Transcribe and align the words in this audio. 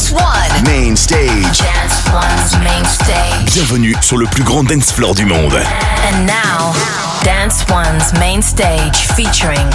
Dance 0.00 0.12
One. 0.12 0.64
Main 0.64 0.96
stage. 0.96 1.58
Dance 1.58 2.08
One's 2.10 2.64
main 2.64 2.84
stage. 2.86 3.52
Bienvenue 3.52 3.94
sur 4.00 4.16
le 4.16 4.24
plus 4.24 4.42
grand 4.42 4.64
dance 4.64 4.90
floor 4.92 5.14
du 5.14 5.26
monde. 5.26 5.52
And 5.52 6.26
now, 6.26 6.72
Dance 7.22 7.66
One's 7.68 8.10
main 8.18 8.40
stage 8.40 8.96
featuring 9.14 9.68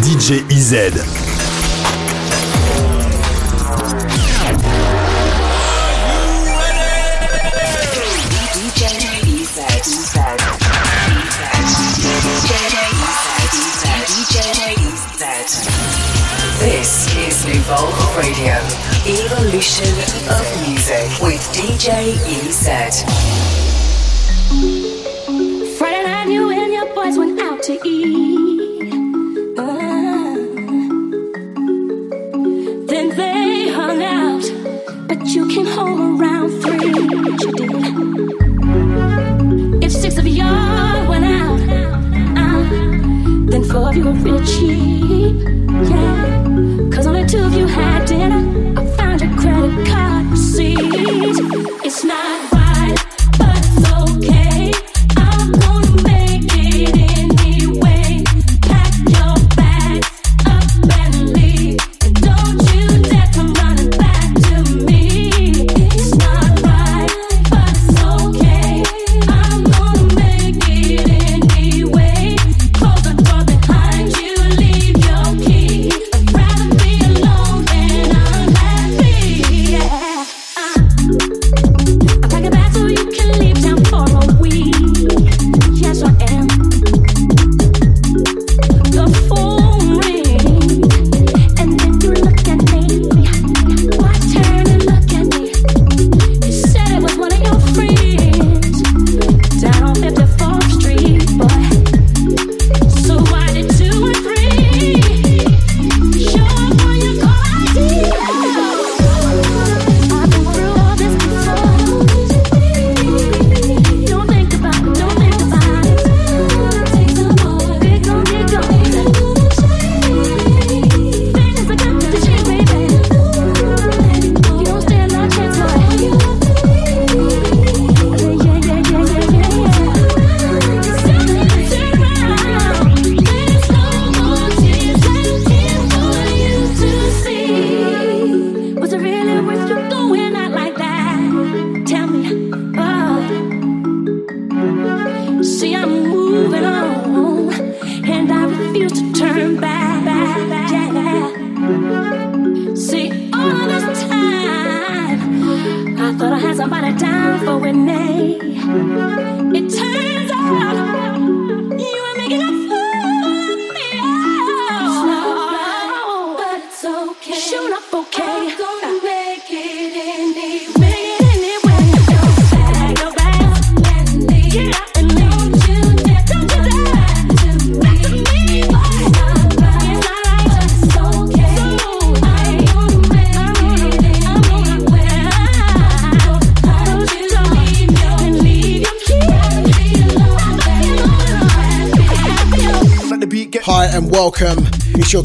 DJ 0.00 0.42
EZ. 0.50 1.02
This 16.58 17.14
is 17.16 17.44
Evolve 17.44 18.16
Radio, 18.16 18.54
Evolution 19.04 19.98
of 20.30 20.46
Music 20.68 21.10
with 21.20 21.42
DJ 21.52 22.14
EZ. 22.22 23.02
Friday 25.76 26.04
night, 26.04 26.28
you 26.28 26.48
and 26.50 26.72
your 26.72 26.86
boys 26.94 27.18
went 27.18 27.40
out 27.40 27.60
to 27.64 27.72
eat. 27.84 28.92
Uh, 29.58 30.34
then 32.86 33.08
they 33.16 33.70
hung 33.72 34.00
out, 34.04 34.44
but 35.08 35.26
you 35.26 35.48
came 35.48 35.66
home 35.66 36.20
around 36.20 36.50
three. 36.62 36.94
If 39.84 39.90
six 39.90 40.16
of 40.16 40.28
y'all 40.28 40.91
four 43.72 43.88
of 43.88 43.96
you 43.96 44.04
were 44.04 44.12
really 44.12 44.44
cheap. 44.44 45.40
Yeah, 45.88 46.90
cause 46.92 47.06
only 47.06 47.24
two 47.24 47.42
of 47.42 47.54
you 47.54 47.66
had 47.66 48.04
dinner. 48.04 48.42
I 48.78 48.84
found 48.96 49.22
your 49.22 49.34
credit 49.38 49.86
card 49.88 50.26
receipt. 50.26 51.81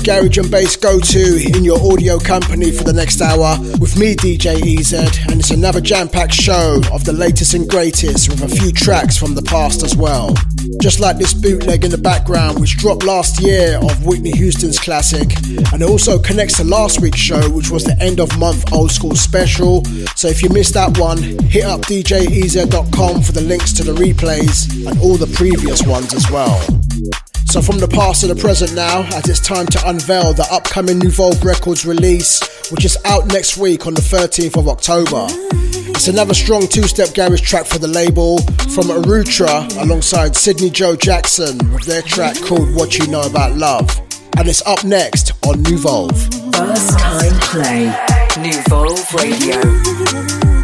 Garage 0.07 0.38
and 0.38 0.50
bass 0.50 0.78
go-to 0.78 1.35
in 1.53 1.66
your 1.66 1.78
audio 1.91 2.18
company 2.18 2.72
for 2.72 2.85
the 2.85 2.94
next 2.94 3.19
hour 3.19 3.59
with 3.78 4.00
me, 4.00 4.16
DJ 4.16 4.79
EZ, 4.79 4.94
and 4.94 5.41
it's 5.41 5.51
another 5.51 5.81
jam-packed 5.81 6.34
show 6.34 6.79
of 6.94 7.03
the 7.03 7.12
latest 7.12 7.53
and 7.53 7.69
greatest 7.69 8.29
with 8.29 8.41
a 8.41 8.47
few 8.47 8.72
tracks 8.72 9.18
from 9.18 9.35
the 9.35 9.41
past 9.41 9.84
as 9.84 9.97
well. 9.97 10.34
Just 10.81 11.01
like 11.01 11.18
this 11.18 11.34
bootleg 11.34 11.84
in 11.84 11.91
the 11.91 11.97
background, 11.97 12.57
which 12.62 12.78
dropped 12.78 13.03
last 13.03 13.41
year 13.41 13.79
of 13.84 14.06
Whitney 14.06 14.31
Houston's 14.31 14.79
classic, 14.79 15.35
and 15.73 15.81
it 15.81 15.90
also 15.90 16.18
connects 16.18 16.56
to 16.56 16.63
last 16.63 17.01
week's 17.01 17.19
show, 17.19 17.50
which 17.50 17.69
was 17.69 17.84
the 17.84 17.97
end 18.00 18.22
of 18.22 18.39
month 18.39 18.72
old 18.72 18.91
school 18.91 19.13
special. 19.13 19.84
So 20.16 20.29
if 20.29 20.41
you 20.41 20.47
missed 20.47 20.74
that 20.75 20.97
one, 20.97 21.22
hit 21.22 21.66
up 21.66 21.81
djez.com 21.81 23.24
for 23.24 23.34
the 23.34 23.41
links 23.41 23.74
to 23.74 23.84
the 23.84 23.91
replays 23.94 24.88
and 24.88 24.97
all 25.01 25.18
the 25.18 25.28
previous 25.35 25.85
ones 25.85 26.13
as 26.13 26.31
well. 26.31 26.86
So 27.49 27.61
from 27.61 27.79
the 27.79 27.87
past 27.87 28.21
to 28.21 28.27
the 28.27 28.35
present 28.35 28.75
now, 28.75 29.03
as 29.15 29.27
it's 29.29 29.39
time 29.39 29.67
to 29.67 29.89
unveil 29.89 30.33
the 30.33 30.45
upcoming 30.51 30.99
Nuvolve 30.99 31.43
Records 31.45 31.85
release, 31.85 32.41
which 32.71 32.83
is 32.83 32.97
out 33.05 33.25
next 33.27 33.57
week 33.57 33.87
on 33.87 33.93
the 33.93 34.01
13th 34.01 34.59
of 34.59 34.67
October. 34.67 35.27
It's 35.89 36.09
another 36.09 36.33
strong 36.33 36.67
two-step 36.67 37.15
garage 37.15 37.41
track 37.41 37.65
for 37.65 37.77
the 37.77 37.87
label 37.87 38.39
from 38.75 38.91
Arutra 38.91 39.65
alongside 39.81 40.35
Sydney 40.35 40.69
Joe 40.69 40.97
Jackson 40.97 41.57
with 41.71 41.85
their 41.85 42.01
track 42.01 42.35
called 42.43 42.75
What 42.75 42.99
You 42.99 43.07
Know 43.07 43.21
About 43.21 43.55
Love. 43.55 43.97
And 44.37 44.47
it's 44.47 44.61
up 44.67 44.83
next 44.83 45.31
on 45.47 45.63
New 45.63 45.77
Nuvolve. 45.77 46.19
First 46.53 46.99
time 46.99 47.39
play. 47.39 47.87
Nuvolve 48.43 49.13
Radio. 49.15 50.56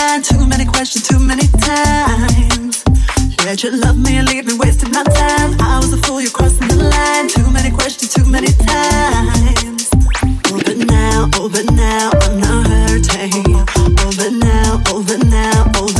Mind. 0.00 0.24
Too 0.24 0.46
many 0.46 0.64
questions, 0.64 1.06
too 1.08 1.18
many 1.18 1.46
times. 1.68 2.84
Said 3.40 3.62
you 3.62 3.70
love 3.84 3.98
me 3.98 4.16
and 4.18 4.28
leave 4.28 4.46
me 4.46 4.54
wasting 4.58 4.90
my 4.92 5.04
time. 5.04 5.50
I 5.60 5.78
was 5.78 5.92
a 5.92 5.98
fool, 6.04 6.20
you're 6.20 6.30
crossing 6.30 6.68
the 6.68 6.80
line. 6.94 7.28
Too 7.28 7.48
many 7.50 7.70
questions, 7.70 8.12
too 8.14 8.24
many 8.24 8.52
times. 8.68 9.88
Oh, 10.52 10.60
but 10.66 10.78
now, 10.96 11.28
oh, 11.36 11.48
but 11.48 11.66
now, 11.72 12.10
I'm 12.24 12.40
not 12.40 12.66
hurting. 12.66 13.44
Oh, 13.76 14.12
but 14.20 14.32
now, 14.32 14.82
oh, 14.88 15.02
but 15.06 15.22
now, 15.26 15.72
over 15.80 15.99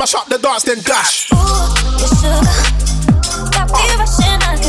At 0.00 0.08
flash. 0.08 0.14
I 0.14 0.14
mash 0.14 0.14
up 0.14 0.26
the 0.28 0.38
dance, 0.38 0.62
then 0.64 0.80
dash. 0.80 1.32
Ooh, 1.32 1.36
sugar. 2.08 2.40
Got 3.50 3.68
me 3.68 3.78
uh. 3.78 3.98
rushing, 3.98 4.61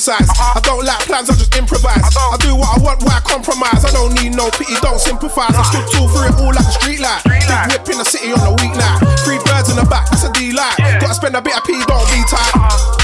Let 0.00 0.16
me 0.16 0.24
emphasize, 0.24 0.32
I 0.56 0.60
don't 0.64 0.80
like 0.80 1.04
plans, 1.04 1.28
I 1.28 1.36
just 1.36 1.52
improvise. 1.60 2.00
I 2.00 2.40
do 2.40 2.56
what 2.56 2.72
I 2.72 2.80
want, 2.80 3.04
why 3.04 3.20
compromise? 3.20 3.84
I 3.84 3.92
don't 3.92 4.16
need 4.16 4.32
no 4.32 4.48
pity, 4.48 4.72
don't 4.80 4.96
sympathize. 4.96 5.52
I 5.52 5.60
stood 5.68 5.84
tall 5.92 6.08
through 6.08 6.32
it 6.32 6.40
all 6.40 6.56
like 6.56 6.64
a 6.64 6.72
street 6.72 7.04
light. 7.04 7.20
Big 7.28 7.44
whip 7.68 7.84
in 7.84 8.00
the 8.00 8.08
city 8.08 8.32
on 8.32 8.40
a 8.40 8.56
weeknight. 8.64 8.96
Three 9.28 9.36
birds 9.44 9.68
in 9.68 9.76
the 9.76 9.84
back, 9.92 10.08
that's 10.08 10.24
a 10.24 10.32
D-light. 10.32 11.04
Gotta 11.04 11.12
spend 11.12 11.36
a 11.36 11.42
bit 11.44 11.52
of 11.52 11.68
P, 11.68 11.76
don't 11.84 12.08
be 12.08 12.24
tight. 12.32 12.48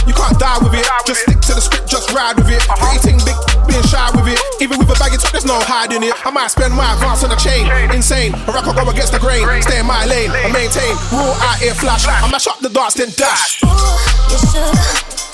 You 0.09 0.17
can't 0.17 0.41
die 0.41 0.57
with 0.65 0.73
it, 0.73 0.89
just 1.05 1.21
stick 1.29 1.37
to 1.37 1.53
the 1.53 1.61
script, 1.61 1.85
just 1.85 2.09
ride 2.17 2.41
with 2.41 2.49
it. 2.49 2.65
Pretty 2.65 3.01
thing, 3.05 3.21
big, 3.29 3.37
being 3.69 3.85
shy 3.85 4.09
with 4.17 4.33
it. 4.33 4.41
Even 4.65 4.81
with 4.81 4.89
a 4.89 4.97
baggy 4.97 5.21
top, 5.21 5.37
there's 5.37 5.45
no 5.45 5.61
hiding 5.69 6.01
it. 6.01 6.17
I 6.25 6.33
might 6.33 6.49
spend 6.49 6.73
my 6.73 6.97
advance 6.97 7.21
on 7.21 7.29
a 7.29 7.37
chain, 7.37 7.69
insane. 7.93 8.33
A 8.49 8.57
rock, 8.57 8.65
I 8.65 8.73
go 8.73 8.89
against 8.89 9.13
the 9.13 9.21
grain, 9.21 9.45
stay 9.61 9.85
in 9.85 9.87
my 9.87 10.09
lane, 10.09 10.33
I 10.33 10.49
maintain. 10.49 10.97
Rule 11.13 11.37
out 11.45 11.61
here, 11.61 11.77
flash. 11.77 12.09
I 12.09 12.25
mash 12.33 12.49
up 12.49 12.65
the 12.65 12.73
dance, 12.73 12.97
then 12.97 13.13
dash. 13.21 13.61
Ooh, 13.61 13.69
your 14.33 14.41
sugar. 14.49 15.26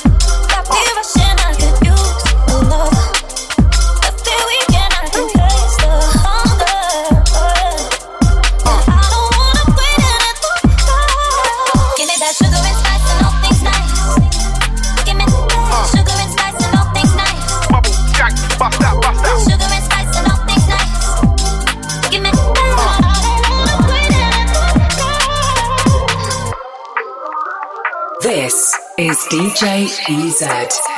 Is 29.03 29.19
DJ 29.33 29.89
EZ. 30.09 30.39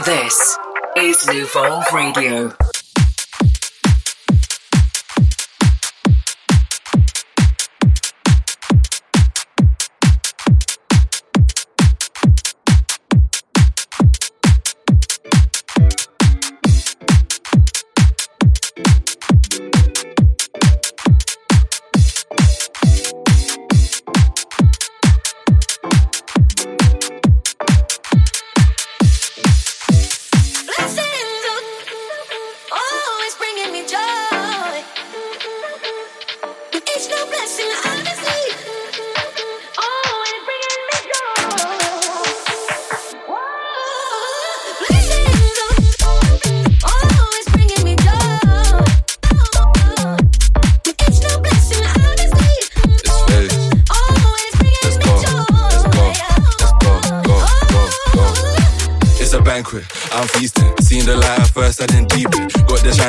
This 0.05 0.59
is 0.95 1.17
Nuvolve 1.27 1.91
Radio. 1.91 2.63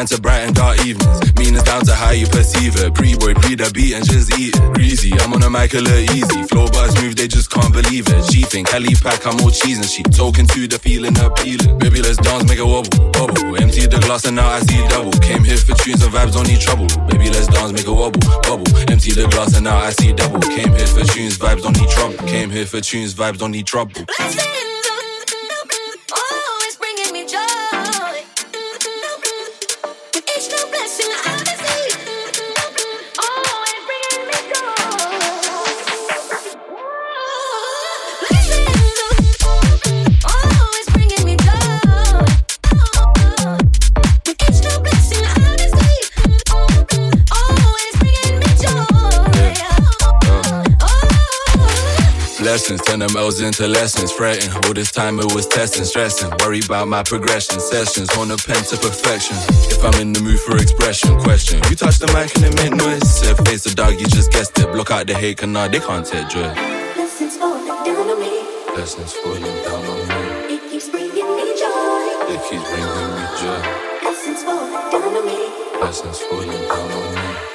To 0.08 0.22
bright 0.22 0.46
and 0.46 0.56
dark 0.56 0.80
evenings. 0.86 1.34
Meanings 1.38 1.64
down 1.64 1.86
to 1.86 1.94
how 1.94 2.12
you 2.12 2.28
perceive 2.28 2.76
it. 2.78 2.94
Pre 2.94 3.16
boy, 3.16 3.34
pre 3.34 3.56
the 3.56 3.70
beat 3.74 3.94
and 3.96 4.06
just 4.06 4.32
eat 4.40 4.56
it. 4.56 4.74
Greasy, 4.74 5.12
I'm 5.20 5.34
on 5.34 5.44
a 5.44 5.50
mic 5.50 5.74
a 5.74 5.82
little 5.82 6.16
easy. 6.16 6.44
Flow 6.50 6.68
bars 6.68 6.96
move, 7.02 7.16
they 7.16 7.28
just 7.28 7.50
can't 7.50 7.72
believe 7.74 8.08
it. 8.08 8.32
G 8.32 8.44
think, 8.44 8.68
Kelly 8.68 8.96
pack, 8.96 9.26
I'm 9.26 9.38
more 9.38 9.52
cheese 9.52 9.78
and 9.78 9.90
she 9.90 10.04
Talking 10.04 10.48
to 10.48 10.68
the 10.68 10.80
feeling 10.80 11.18
appealing. 11.20 11.78
Baby, 11.80 12.02
let's 12.02 12.18
dance, 12.18 12.48
make 12.48 12.60
it 12.60 12.66
wobble, 12.66 12.90
wobble. 13.20 13.62
Empty 13.62 13.88
the 13.88 14.00
glass 14.06 14.26
and 14.26 14.36
now 14.36 14.48
I 14.48 14.60
see 14.62 14.80
double. 14.88 15.12
Came 15.20 15.44
here 15.44 15.58
for 15.58 15.74
tunes 15.74 16.04
and 16.04 16.14
vibes, 16.14 16.34
don't 16.34 16.48
need 16.48 16.62
trouble. 16.62 16.88
Baby, 17.08 17.30
let's 17.30 17.48
dance, 17.48 17.74
make 17.74 17.88
it 17.88 17.92
wobble, 17.92 18.22
wobble. 18.48 18.68
Empty 18.88 19.12
the 19.12 19.28
glass 19.32 19.56
and 19.56 19.66
now 19.66 19.78
I 19.78 19.92
see 19.92 20.14
double. 20.14 20.40
Came 20.40 20.72
here 20.72 20.88
for 20.88 21.04
tunes, 21.04 21.38
vibes, 21.38 21.64
don't 21.64 21.78
need 21.80 21.90
trouble. 21.90 22.18
Came 22.28 22.50
here 22.50 22.66
for 22.66 22.82
tunes, 22.82 23.14
vibes, 23.14 23.40
don't 23.40 23.52
need 23.52 23.66
trouble. 23.66 23.94
Lessons, 52.56 52.82
turn 52.84 53.00
them 53.00 53.18
L's 53.18 53.42
into 53.42 53.68
lessons. 53.68 54.14
Fretting, 54.14 54.50
all 54.64 54.74
this 54.74 54.90
time 54.90 55.20
it 55.20 55.30
was 55.36 55.46
testing, 55.46 55.84
stressing. 55.84 56.32
Worry 56.40 56.62
about 56.64 56.88
my 56.88 57.04
progression. 57.04 57.60
Sessions, 57.60 58.08
on 58.16 58.32
a 58.32 58.38
pen 58.38 58.64
to 58.72 58.78
perfection. 58.78 59.36
If 59.68 59.84
I'm 59.84 59.94
in 60.00 60.14
the 60.14 60.22
mood 60.22 60.40
for 60.40 60.56
expression, 60.56 61.20
question. 61.20 61.60
You 61.70 61.76
touch 61.76 62.00
the 62.00 62.08
mic 62.16 62.34
and 62.38 62.46
it 62.46 62.56
make 62.56 62.72
noise. 62.72 63.04
Said 63.04 63.36
face 63.46 63.66
a 63.66 63.76
dog, 63.76 64.00
you 64.00 64.08
just 64.08 64.32
guessed 64.32 64.58
it. 64.58 64.72
Block 64.72 64.90
out 64.90 65.06
the 65.06 65.14
hate, 65.14 65.40
can 65.40 65.52
nah, 65.52 65.68
they 65.68 65.82
can't 65.82 66.08
take 66.08 66.30
joy. 66.30 66.48
Blessings 66.96 67.36
falling 67.36 67.68
down 67.68 68.08
on 68.08 68.20
me. 68.22 68.48
Lessons 68.72 69.12
falling 69.12 69.44
down 69.44 69.84
on 69.92 70.00
me. 70.08 70.56
It 70.56 70.62
keeps 70.72 70.88
bringing 70.88 71.12
me 71.12 71.60
joy. 71.60 72.08
It 72.32 72.40
keeps 72.48 72.64
bringing 72.72 73.12
me 73.20 73.26
joy. 73.36 73.60
Blessings 74.00 74.44
falling 74.48 74.72
down 74.72 75.12
on 75.12 75.26
me. 75.28 75.40
Lessons 75.84 76.20
falling 76.32 76.48
down 76.72 76.92
on 77.04 77.16
me. 77.16 77.55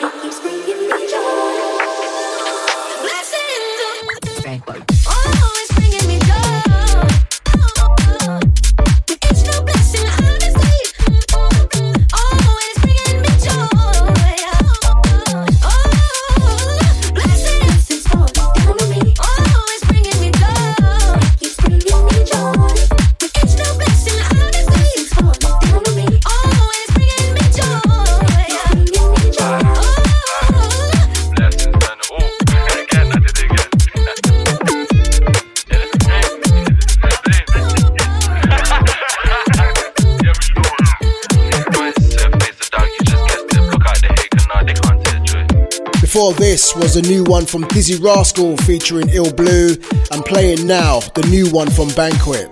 Was 46.81 46.97
a 46.97 47.03
new 47.03 47.25
one 47.25 47.45
from 47.45 47.65
Dizzee 47.65 48.03
Rascal 48.03 48.57
featuring 48.57 49.11
Ill 49.11 49.31
Blu, 49.35 49.77
and 50.13 50.25
playing 50.25 50.67
now 50.67 51.01
the 51.15 51.27
new 51.29 51.51
one 51.51 51.71
from 51.71 51.89
Banquet. 51.91 52.51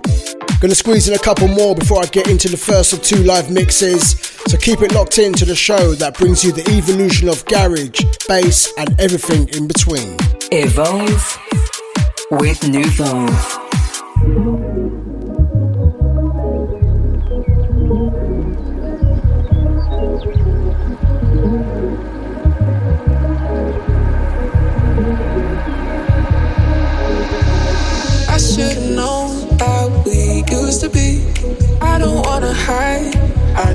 Gonna 0.61 0.75
squeeze 0.75 1.07
in 1.07 1.15
a 1.15 1.19
couple 1.19 1.47
more 1.47 1.73
before 1.73 2.03
I 2.03 2.05
get 2.05 2.29
into 2.29 2.47
the 2.47 2.55
first 2.55 2.93
of 2.93 3.01
two 3.01 3.23
live 3.23 3.49
mixes, 3.49 4.11
so 4.45 4.55
keep 4.55 4.81
it 4.81 4.93
locked 4.93 5.17
in 5.17 5.33
to 5.33 5.45
the 5.45 5.55
show 5.55 5.93
that 5.95 6.15
brings 6.15 6.43
you 6.43 6.51
the 6.51 6.69
evolution 6.69 7.27
of 7.27 7.43
garage, 7.45 8.01
bass, 8.27 8.71
and 8.77 8.89
everything 9.01 9.49
in 9.49 9.67
between. 9.67 10.15
Evolve 10.51 11.39
with 12.29 12.61
Nuvolve. 12.61 14.68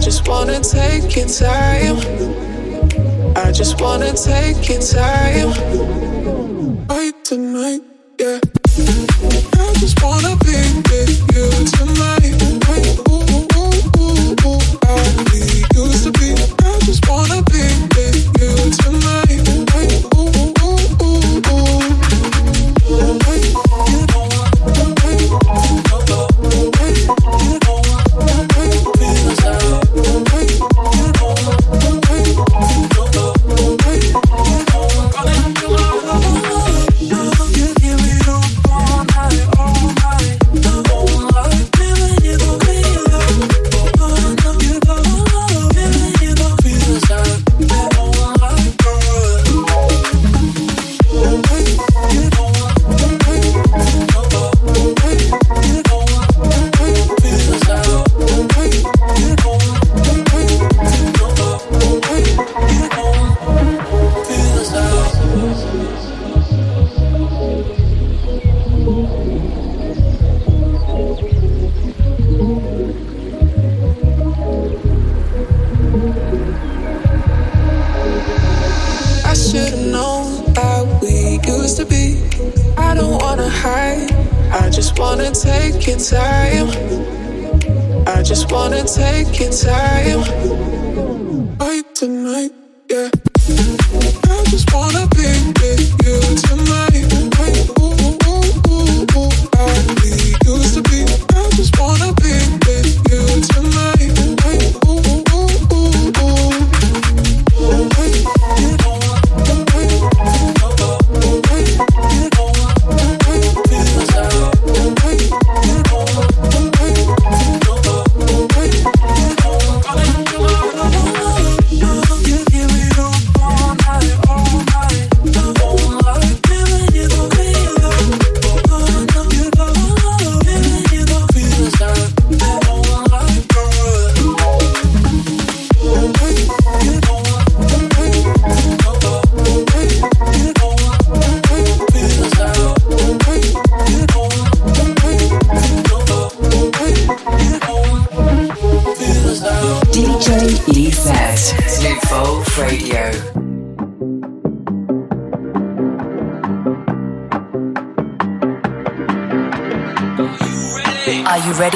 Just 0.05 0.29
wanna 0.29 0.61
take 0.61 1.17
your 1.17 1.27
time. 1.27 1.97
I 3.35 3.51
just 3.51 3.81
wanna 3.81 4.13
take 4.13 4.69
your 4.69 4.83
time. 4.83 5.94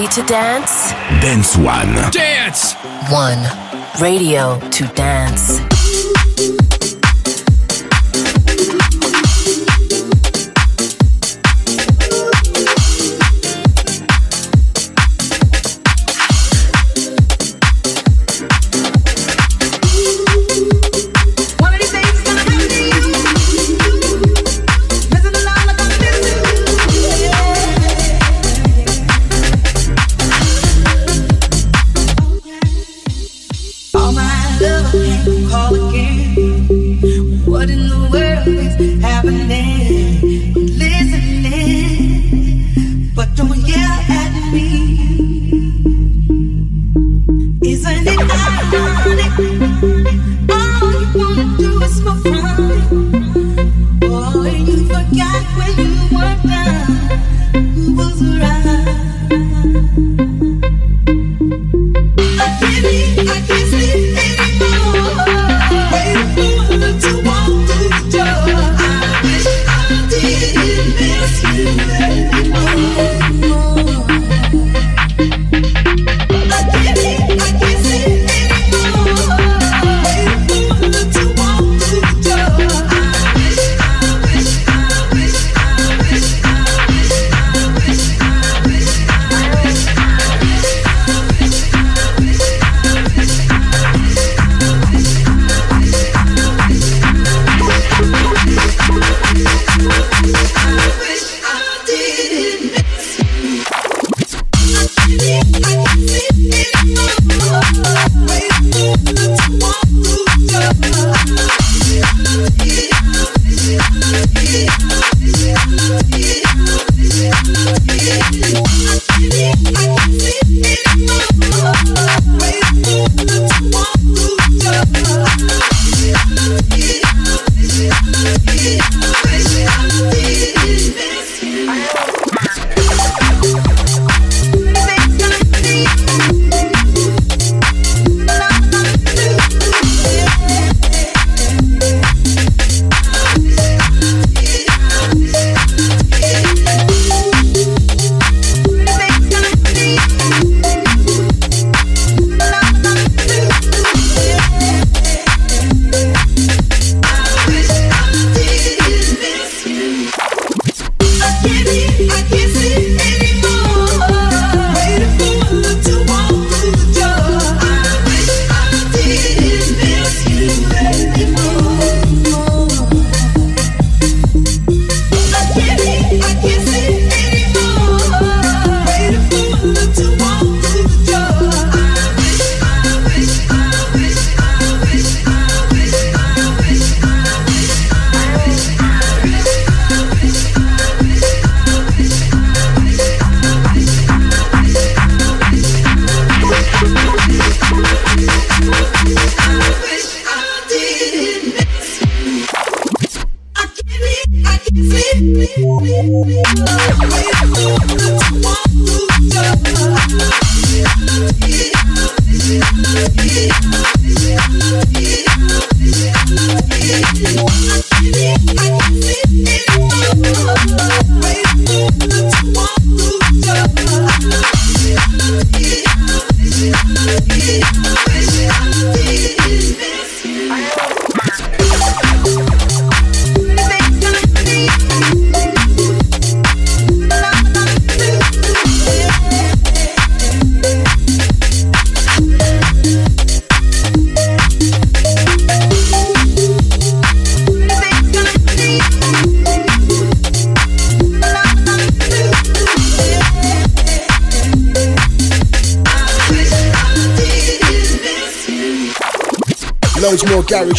To 0.09 0.23
dance? 0.25 0.91
Dance 1.23 1.57
One. 1.57 1.95
Dance! 2.11 2.75
One. 3.13 3.39
Radio 4.01 4.59
to 4.71 4.87
dance. 4.95 5.68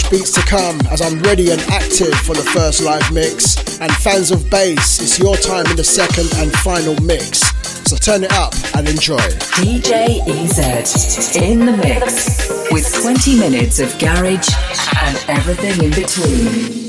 Beats 0.09 0.31
to 0.31 0.41
come 0.41 0.79
as 0.91 1.01
I'm 1.01 1.19
ready 1.21 1.51
and 1.51 1.61
active 1.69 2.13
for 2.25 2.33
the 2.33 2.47
first 2.53 2.81
live 2.81 3.11
mix. 3.11 3.57
And 3.79 3.91
fans 3.91 4.31
of 4.31 4.49
bass, 4.49 4.99
it's 4.99 5.19
your 5.19 5.35
time 5.35 5.65
in 5.67 5.75
the 5.75 5.83
second 5.83 6.29
and 6.37 6.51
final 6.59 6.95
mix. 7.03 7.39
So 7.89 7.95
turn 7.95 8.23
it 8.23 8.31
up 8.33 8.53
and 8.75 8.87
enjoy. 8.87 9.17
DJ 9.57 10.19
EZ 10.27 11.35
in 11.35 11.65
the 11.65 11.77
mix 11.77 12.49
with 12.71 12.91
20 13.01 13.39
minutes 13.39 13.79
of 13.79 13.97
garage 13.99 14.49
and 15.01 15.17
everything 15.27 15.83
in 15.83 15.91
between. 15.91 16.88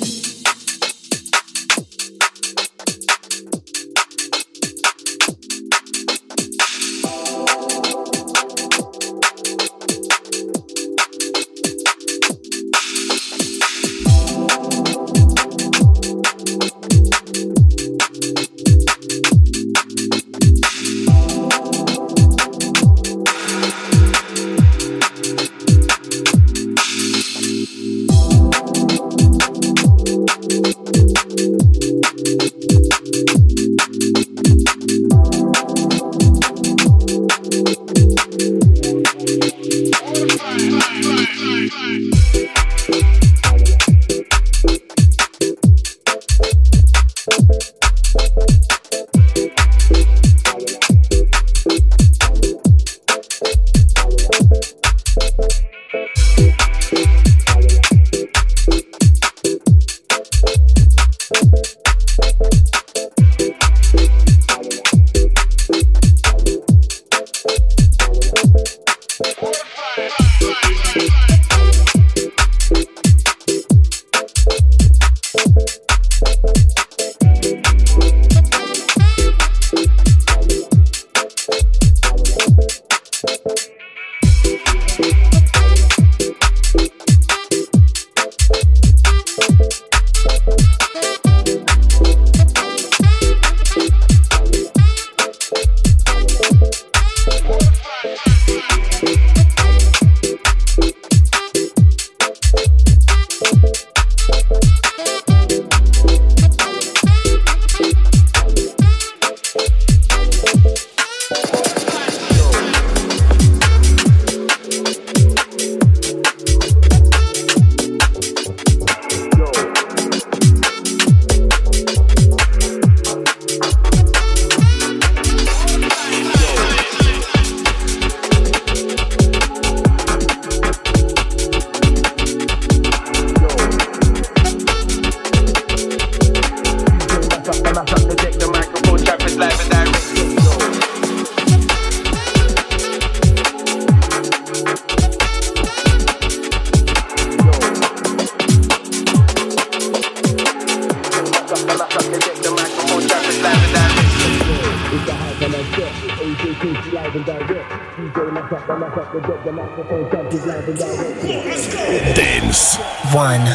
One 163.12 163.46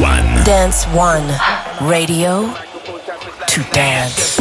One. 0.00 0.44
Dance 0.44 0.84
One. 0.86 1.26
Radio 1.88 2.54
to 3.48 3.62
Dance. 3.72 4.36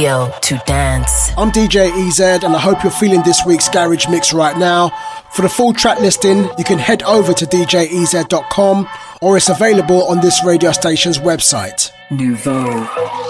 Radio 0.08 0.32
to 0.40 0.56
dance. 0.64 1.30
I'm 1.36 1.50
DJ 1.50 1.90
EZ, 2.08 2.20
and 2.42 2.56
I 2.56 2.58
hope 2.58 2.82
you're 2.82 2.90
feeling 2.90 3.22
this 3.24 3.44
week's 3.44 3.68
Garage 3.68 4.08
Mix 4.08 4.32
right 4.32 4.56
now. 4.56 4.88
For 5.32 5.42
the 5.42 5.50
full 5.50 5.74
track 5.74 6.00
listing, 6.00 6.48
you 6.56 6.64
can 6.64 6.78
head 6.78 7.02
over 7.02 7.34
to 7.34 7.44
djez.com 7.44 8.88
or 9.20 9.36
it's 9.36 9.50
available 9.50 10.04
on 10.04 10.20
this 10.20 10.42
radio 10.44 10.72
station's 10.72 11.18
website. 11.18 11.92
Nuvolve. 12.10 13.27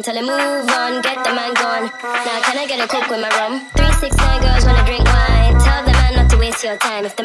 He's. 0.00 0.06
Tell 0.06 0.16
him 0.16 0.26
move 0.26 0.68
on, 0.70 1.02
get 1.02 1.24
the 1.24 1.32
man 1.34 1.54
gone. 1.54 1.90
Now 2.02 2.40
can 2.42 2.58
I 2.58 2.66
get 2.66 2.80
a 2.80 2.88
coke 2.88 3.08
with 3.10 3.20
my 3.20 3.28
rum? 3.38 3.60
Three, 3.76 3.92
six, 4.00 4.16
nine 4.16 4.40
girls 4.40 4.64
wanna 4.64 4.84
drink 4.84 5.04
wine. 5.04 5.52
Tell 5.60 5.84
the 5.84 5.92
man 5.92 6.14
not 6.16 6.30
to 6.30 6.36
waste 6.38 6.64
your 6.64 6.76
time. 6.76 7.04
If 7.04 7.16
the 7.16 7.24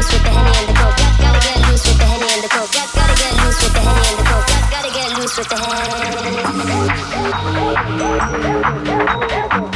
Loose 0.00 0.12
with 0.14 0.22
the 0.22 0.30
henny 0.30 0.48
and 0.56 0.64
the 0.66 0.72
coke. 0.72 0.96
Got, 0.96 1.12
gotta 1.20 1.40
get 1.44 1.60
loose 1.68 1.84
with 1.84 1.98
the 1.98 2.04
and 2.08 2.40
the 2.40 2.48
coke. 2.48 2.72
Got, 2.72 2.88
gotta 2.96 3.12
get 3.20 3.36
loose 3.44 3.60
with 3.60 3.74
the 3.74 3.80
and 3.84 4.16
the 4.16 4.24
coke. 4.24 4.48
Got, 4.48 4.70
gotta 4.72 4.88
get 4.96 5.12
loose 5.12 5.36
with 5.36 5.48
the 5.50 5.56
Three, 9.60 9.69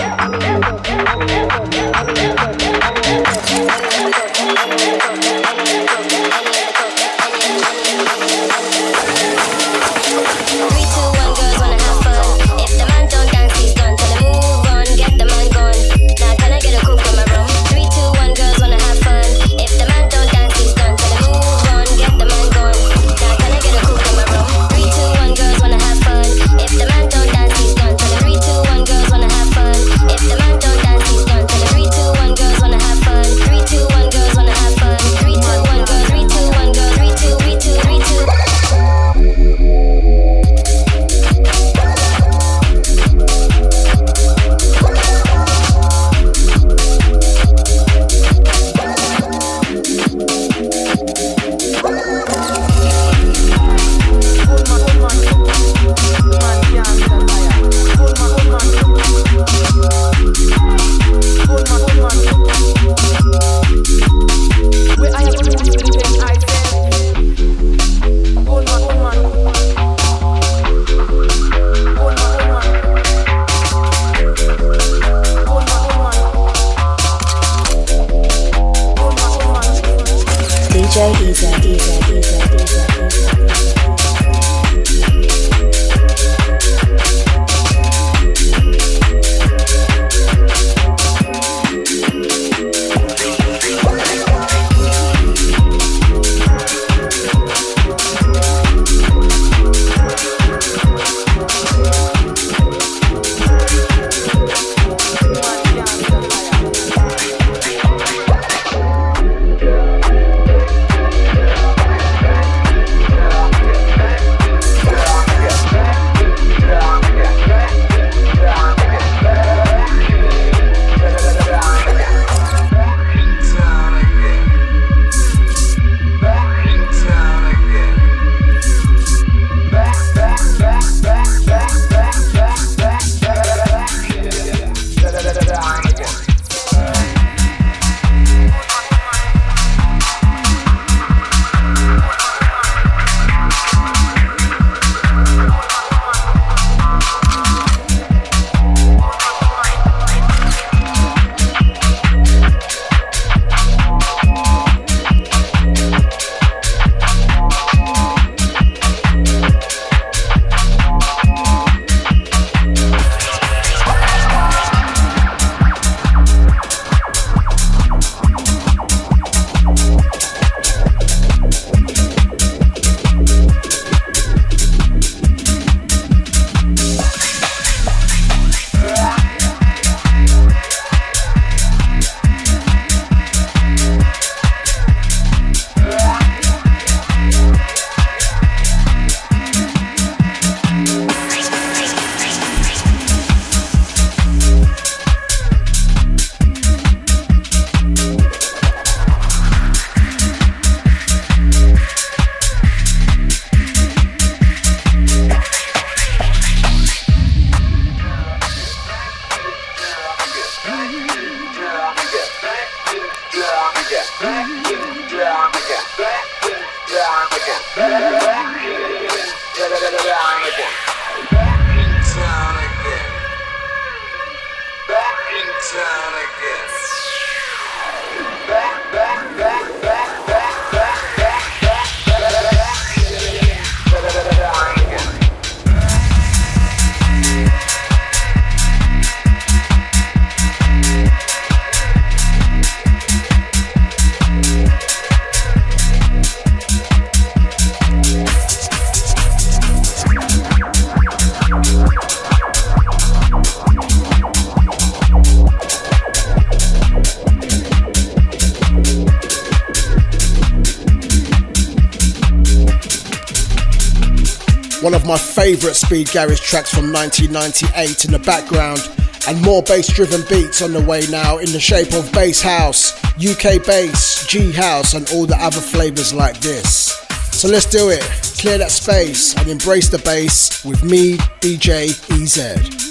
speed 265.85 266.11
garage 266.13 266.41
tracks 266.41 266.73
from 266.73 266.91
1998 266.93 268.07
in 268.07 268.13
the 268.13 268.19
background, 268.21 268.81
and 269.29 269.41
more 269.43 269.63
bass 269.63 269.89
driven 269.89 270.23
beats 270.31 270.63
on 270.63 270.73
the 270.73 270.81
way 270.81 271.03
now 271.11 271.39
in 271.39 271.51
the 271.53 271.61
shape 271.61 271.93
of 271.93 272.11
bass 272.13 272.41
house, 272.41 272.95
UK 273.17 273.63
bass, 273.65 274.27
G 274.27 274.51
house, 274.51 274.95
and 274.95 275.07
all 275.13 275.27
the 275.27 275.37
other 275.37 275.61
flavours 275.61 276.15
like 276.15 276.41
this. 276.41 276.97
So 277.33 277.49
let's 277.49 277.67
do 277.67 277.91
it. 277.91 278.03
Clear 278.41 278.59
that 278.59 278.71
space 278.71 279.37
and 279.37 279.49
embrace 279.49 279.89
the 279.89 279.99
bass 279.99 280.65
with 280.65 280.83
me, 280.83 281.19
DJ 281.41 281.91
EZ. 282.11 282.39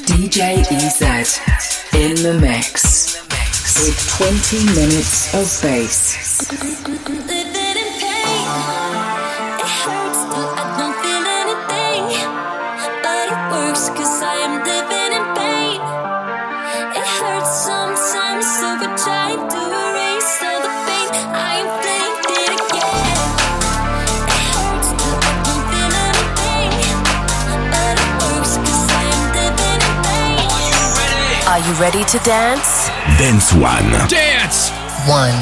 DJ 0.05 0.61
EZ 0.61 1.01
in 1.95 2.15
the 2.21 2.39
mix 2.39 3.23
with 3.81 3.97
20 4.17 4.65
minutes 4.75 5.33
of 5.33 5.61
bass. 5.63 7.42
You 31.73 31.79
ready 31.79 32.03
to 32.03 32.19
dance? 32.19 32.87
Dance 33.17 33.53
One. 33.53 33.89
Dance! 34.07 34.69
One. 35.07 35.33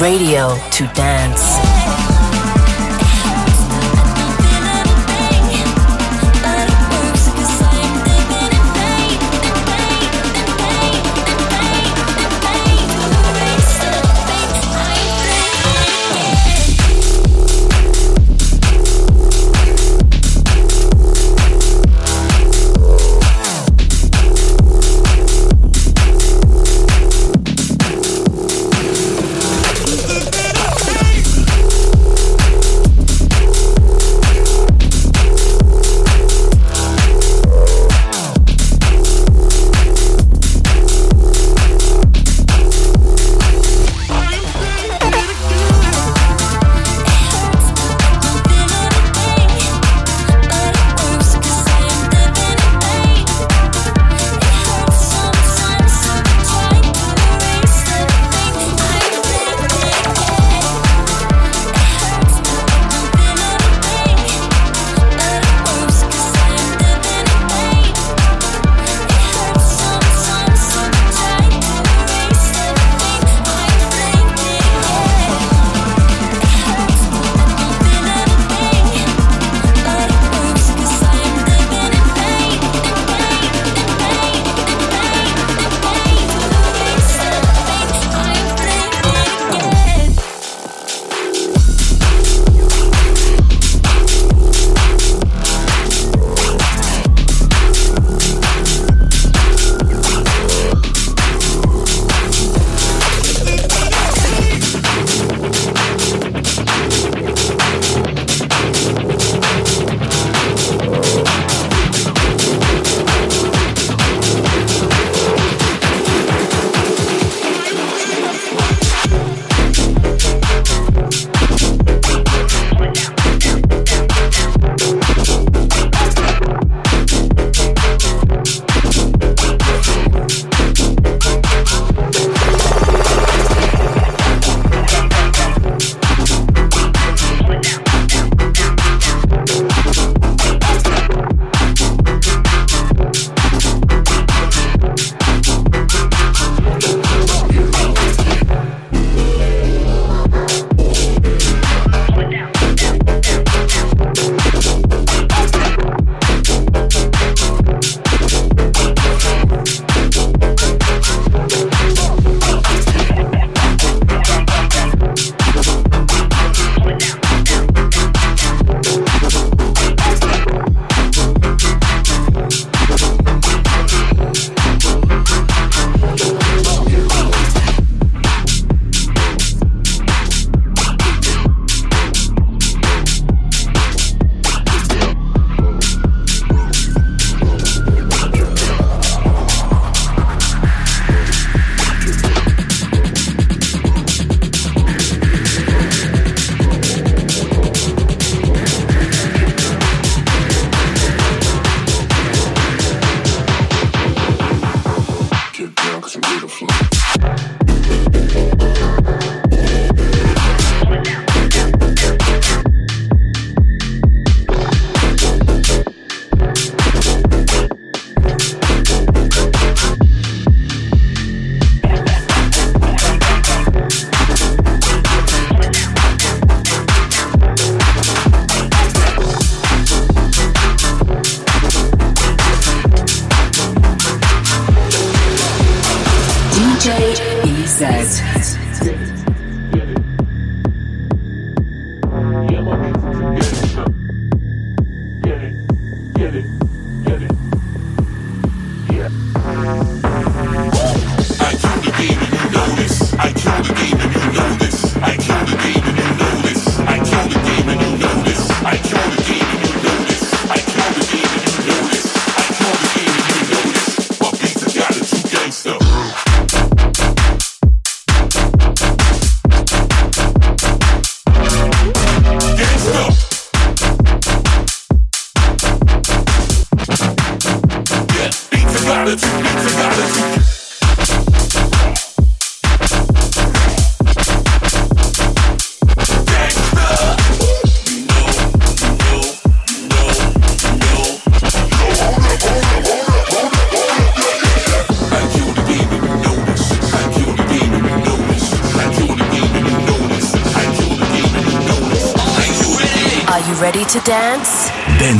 Radio 0.00 0.56
to 0.70 0.86
dance. 0.94 1.75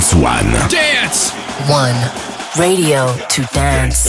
Dance 0.07 0.23
One. 0.23 0.53
Dance! 0.71 1.33
One. 1.69 1.97
Radio 2.57 3.13
to 3.29 3.43
dance. 3.53 4.07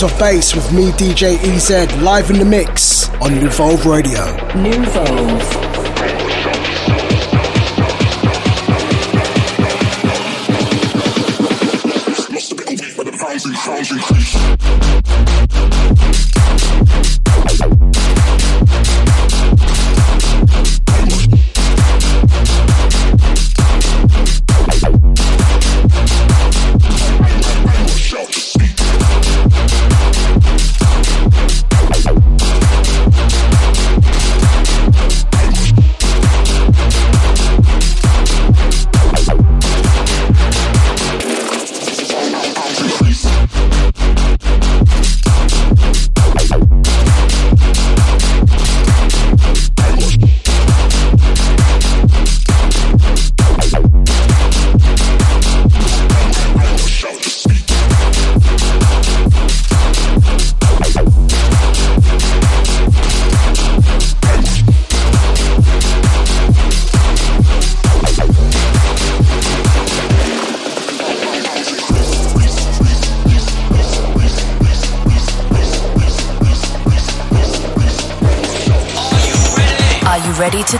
Sounds 0.00 0.14
of 0.14 0.18
bass 0.18 0.54
with 0.54 0.72
me, 0.72 0.92
DJ 0.92 1.36
EZ, 1.44 1.70
live 2.00 2.30
in 2.30 2.38
the 2.38 2.44
mix 2.44 3.10
on 3.20 3.32
Nuvolve 3.32 3.84
Radio. 3.84 4.24
Nuvolve. 4.54 5.69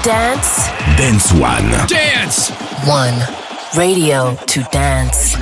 Dance? 0.02 0.66
Dance 0.96 1.32
One. 1.32 1.70
Dance! 1.86 2.50
One. 2.86 3.14
Radio 3.76 4.34
to 4.46 4.62
dance. 4.72 5.34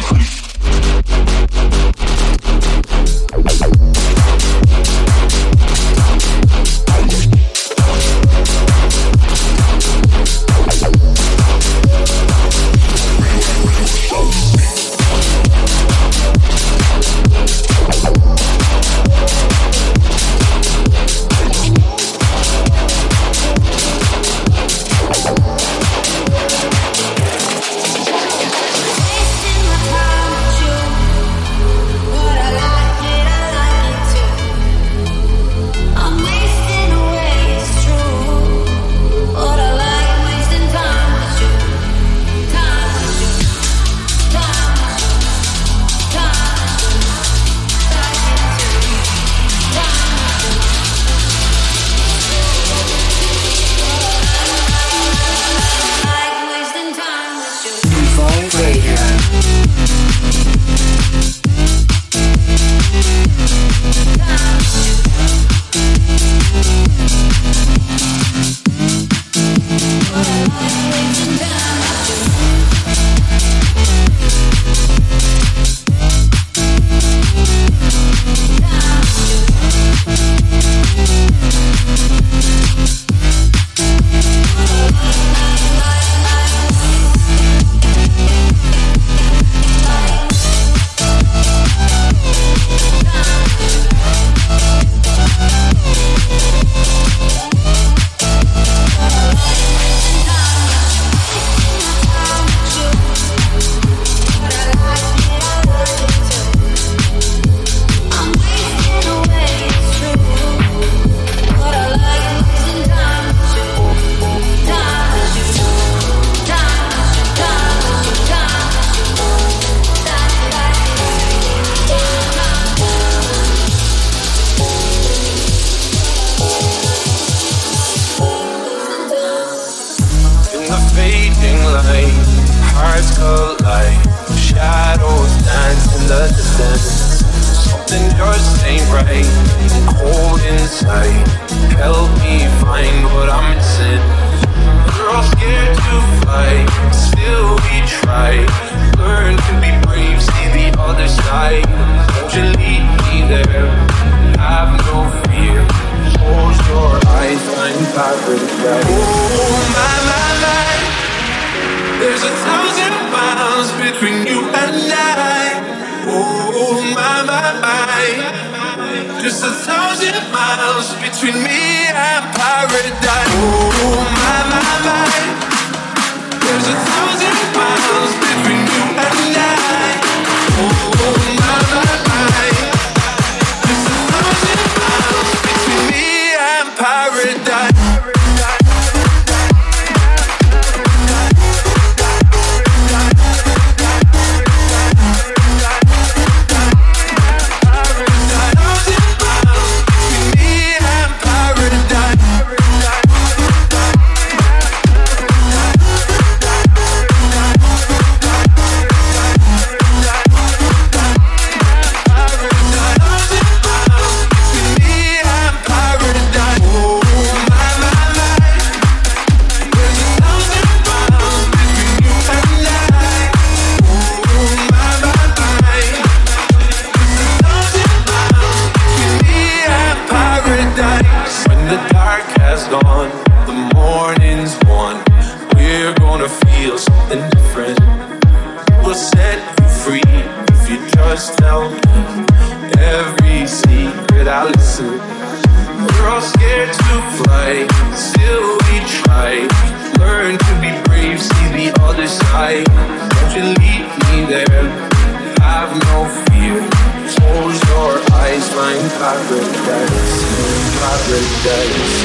Paradise, 258.98 260.26
paradise, 260.74 262.02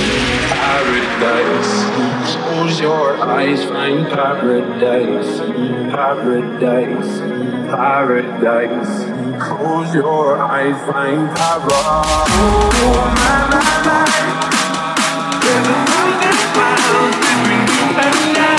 paradise. 0.54 1.74
Close 2.36 2.80
your 2.80 3.18
eyes, 3.18 3.64
find 3.66 4.06
paradise, 4.08 5.40
paradise, 5.90 7.20
paradise. 7.74 8.94
Close 9.42 9.96
your 9.96 10.38
eyes, 10.38 10.78
find 10.92 11.36
paradise. 11.36 12.30
Oh, 12.30 12.70
my, 13.16 13.38
my, 13.50 13.64
my. 13.86 14.06
There's 15.42 15.68
a 15.68 15.78
thousand 15.90 16.42
miles 16.56 17.16
between 17.24 17.66
you 17.74 17.86
and 18.06 18.38
I. 18.38 18.54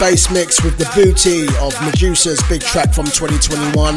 bass 0.00 0.30
mix 0.30 0.64
with 0.64 0.78
the 0.78 0.88
booty 0.96 1.44
of 1.60 1.74
Meduza's 1.84 2.42
big 2.48 2.62
track 2.62 2.92
from 2.92 3.04
2021. 3.04 3.94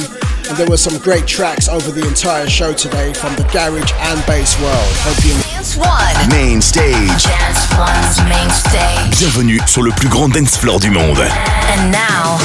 And 0.49 0.58
there 0.58 0.68
were 0.68 0.78
some 0.78 1.01
great 1.01 1.26
tracks 1.26 1.70
over 1.70 1.91
the 1.91 2.06
entire 2.06 2.47
show 2.47 2.74
today 2.74 3.14
from 3.14 3.34
the 3.36 3.43
garage 3.54 3.91
and 4.12 4.20
bass 4.28 4.60
world. 4.60 4.93
Hope 5.08 5.24
you 5.24 5.34
Dance 5.56 5.78
One. 5.78 6.30
Main 6.30 6.62
stage. 6.62 7.24
Dance 7.24 7.66
One's 7.80 8.20
main 8.28 8.49
stage. 8.51 9.18
Bienvenue 9.18 9.60
sur 9.66 9.82
le 9.82 9.91
plus 9.91 10.10
grand 10.10 10.28
dance 10.28 10.58
floor 10.58 10.80
du 10.80 10.91
monde. 10.91 11.20
And 11.20 11.91
now, 11.91 12.38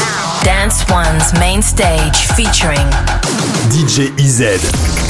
Dance 0.44 0.88
One's 0.88 1.34
main 1.40 1.60
stage 1.60 2.16
featuring 2.36 2.86
DJ 3.74 4.14
EZ. 4.20 5.07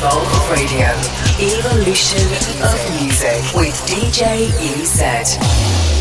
Nuvolve 0.00 0.50
Radio, 0.50 0.88
evolution 1.38 2.24
of 2.64 3.02
music 3.02 3.54
with 3.54 3.74
DJ 3.86 4.48
EZ. 4.58 5.99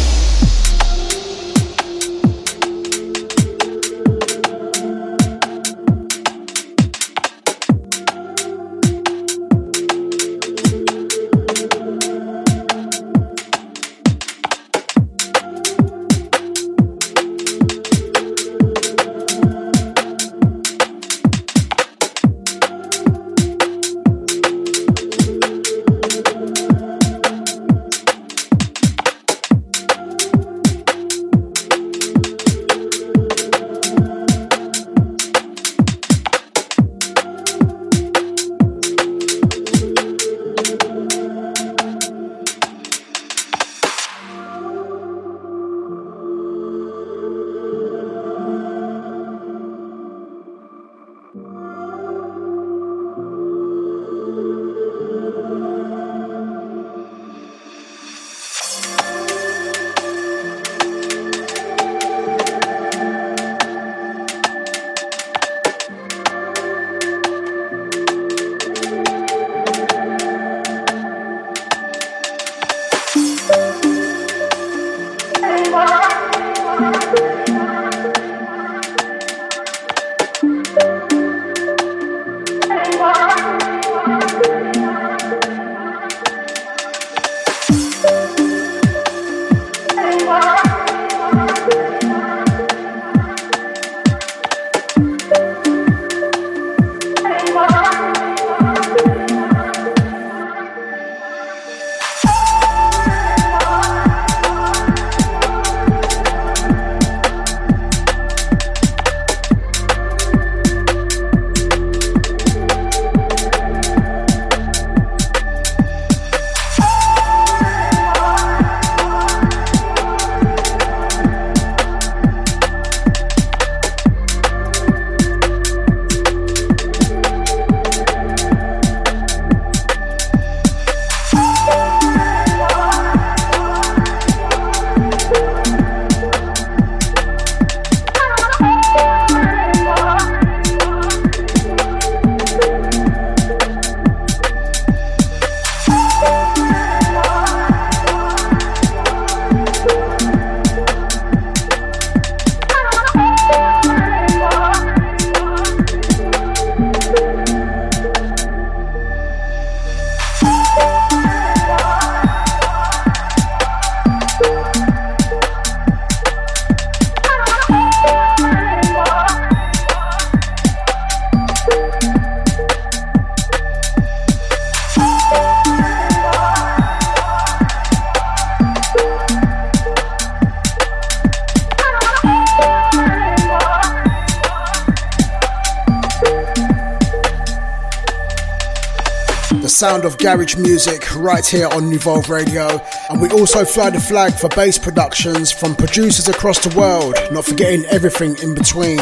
Sound 189.80 190.04
of 190.04 190.18
garage 190.18 190.58
music 190.58 191.16
right 191.16 191.46
here 191.46 191.68
on 191.68 191.90
Nuvolve 191.90 192.28
Radio. 192.28 192.82
And 193.10 193.22
we 193.22 193.30
also 193.30 193.64
fly 193.64 193.90
the 193.90 194.00
flag 194.02 194.34
for 194.34 194.50
bass 194.50 194.78
productions 194.78 195.54
from 195.54 195.74
producers 195.74 196.28
across 196.28 196.60
the 196.60 196.78
world, 196.78 197.16
not 197.32 197.46
forgetting 197.46 197.86
everything 197.86 198.36
in 198.44 198.54
between. 198.54 199.00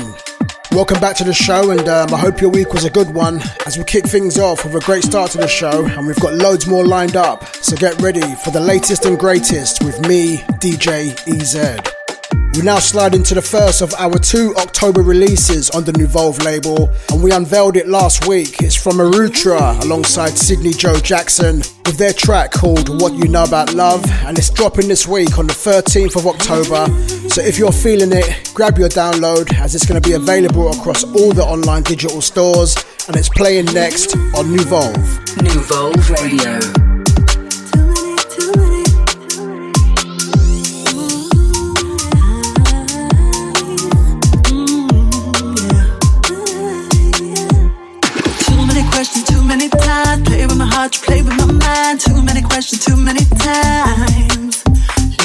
Welcome 0.72 1.00
back 1.00 1.16
to 1.16 1.24
the 1.24 1.34
show, 1.34 1.72
and 1.72 1.90
um, 1.90 2.14
I 2.14 2.20
hope 2.20 2.42
your 2.42 2.52
week 2.52 2.74
was 2.74 2.86
a 2.86 2.92
good 2.92 3.12
one 3.12 3.42
as 3.66 3.80
we 3.80 3.86
kick 3.86 4.06
things 4.06 4.38
off 4.38 4.66
with 4.66 4.76
a 4.76 4.86
great 4.86 5.04
start 5.04 5.32
to 5.32 5.40
the 5.40 5.48
show, 5.48 5.84
and 5.84 6.06
we've 6.06 6.20
got 6.20 6.36
loads 6.36 6.68
more 6.68 6.86
lined 6.86 7.16
up. 7.16 7.44
So 7.56 7.76
get 7.76 8.00
ready 8.00 8.36
for 8.36 8.52
the 8.52 8.62
latest 8.62 9.06
and 9.06 9.18
greatest 9.18 9.84
with 9.84 10.00
me, 10.08 10.38
DJ 10.62 11.18
EZ. 11.28 11.97
We 12.58 12.64
now 12.64 12.80
slide 12.80 13.14
into 13.14 13.36
the 13.36 13.42
first 13.44 13.84
of 13.84 13.94
our 14.00 14.18
two 14.18 14.56
October 14.58 15.04
releases 15.04 15.70
on 15.70 15.84
the 15.84 15.92
Nuvolve 15.92 16.44
label, 16.44 16.90
and 17.12 17.22
we 17.22 17.32
unveiled 17.32 17.78
it 17.78 17.88
last 17.88 18.26
week. 18.26 18.64
It's 18.64 18.76
from 18.76 18.94
Arutra 18.94 19.80
alongside 19.84 20.32
Sydney 20.32 20.72
Joe 20.72 20.98
Jackson 20.98 21.58
with 21.86 22.00
their 22.00 22.14
track 22.14 22.52
called 22.52 23.00
What 23.00 23.14
You 23.14 23.28
Know 23.28 23.44
About 23.44 23.76
Love, 23.76 24.04
and 24.26 24.40
it's 24.40 24.50
dropping 24.50 24.88
this 24.88 25.08
week 25.08 25.38
on 25.38 25.46
the 25.46 25.54
13th 25.54 26.16
of 26.16 26.26
October. 26.26 26.88
So 27.30 27.44
if 27.44 27.60
you're 27.60 27.72
feeling 27.72 28.12
it, 28.12 28.52
grab 28.56 28.80
your 28.80 28.90
download 28.90 29.54
as 29.60 29.76
it's 29.76 29.86
going 29.86 30.02
to 30.02 30.10
be 30.10 30.16
available 30.16 30.72
across 30.72 31.04
all 31.04 31.34
the 31.34 31.44
online 31.44 31.84
digital 31.84 32.22
stores, 32.22 32.76
and 33.08 33.16
it's 33.16 33.30
playing 33.30 33.66
next 33.66 34.16
on 34.16 34.46
Nuvolve. 34.48 35.20
Nuvolve 35.44 36.10
Radio. 36.10 36.97
Hard 50.78 50.94
to 50.94 51.00
play 51.00 51.24
with 51.24 51.36
my 51.38 51.52
mind. 51.52 52.00
Too 52.00 52.22
many 52.22 52.44
questions, 52.44 52.86
too 52.86 52.96
many 52.96 53.26
times. 53.42 54.64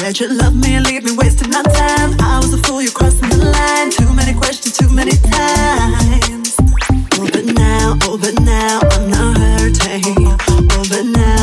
Let 0.01 0.19
you 0.19 0.27
love 0.27 0.55
me 0.55 0.73
and 0.73 0.83
leave 0.87 1.03
me 1.03 1.11
wasting 1.15 1.51
my 1.51 1.61
time. 1.61 2.09
I 2.19 2.39
was 2.41 2.51
a 2.57 2.57
fool, 2.65 2.81
you're 2.81 2.91
crossing 2.91 3.29
the 3.29 3.37
line. 3.57 3.91
Too 3.91 4.11
many 4.13 4.33
questions, 4.33 4.75
too 4.79 4.89
many 4.89 5.15
times. 5.35 6.55
Oh, 7.19 7.29
but 7.33 7.45
now, 7.45 7.97
oh, 8.01 8.17
but 8.17 8.35
now, 8.41 8.79
I'm 8.93 9.05
not 9.11 9.37
hurting. 9.37 10.25
Oh, 10.49 10.85
but 10.89 11.05
now, 11.21 11.42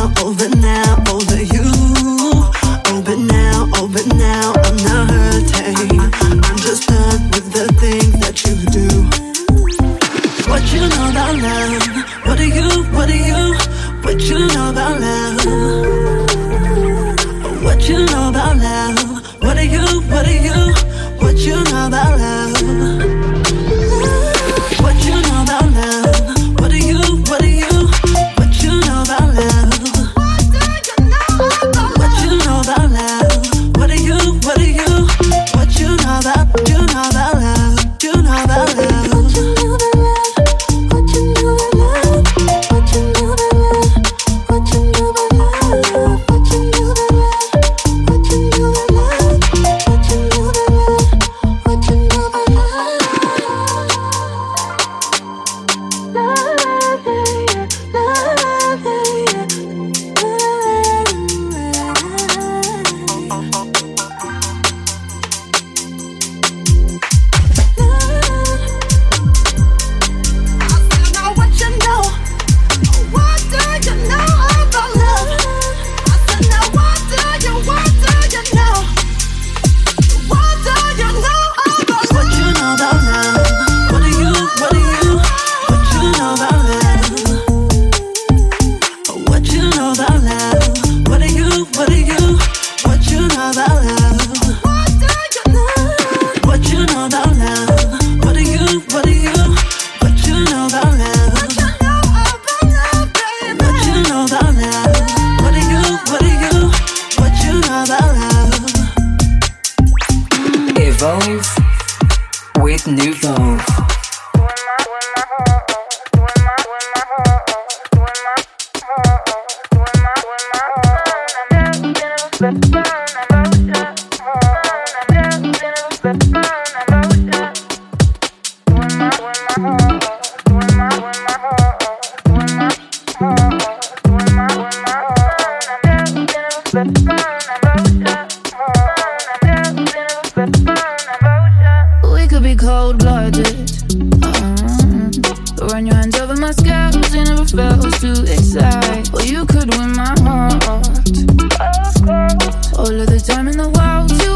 all 152.90 153.00
of 153.00 153.06
the 153.06 153.20
time 153.20 153.46
in 153.46 153.56
the 153.56 153.68
world 153.68 154.29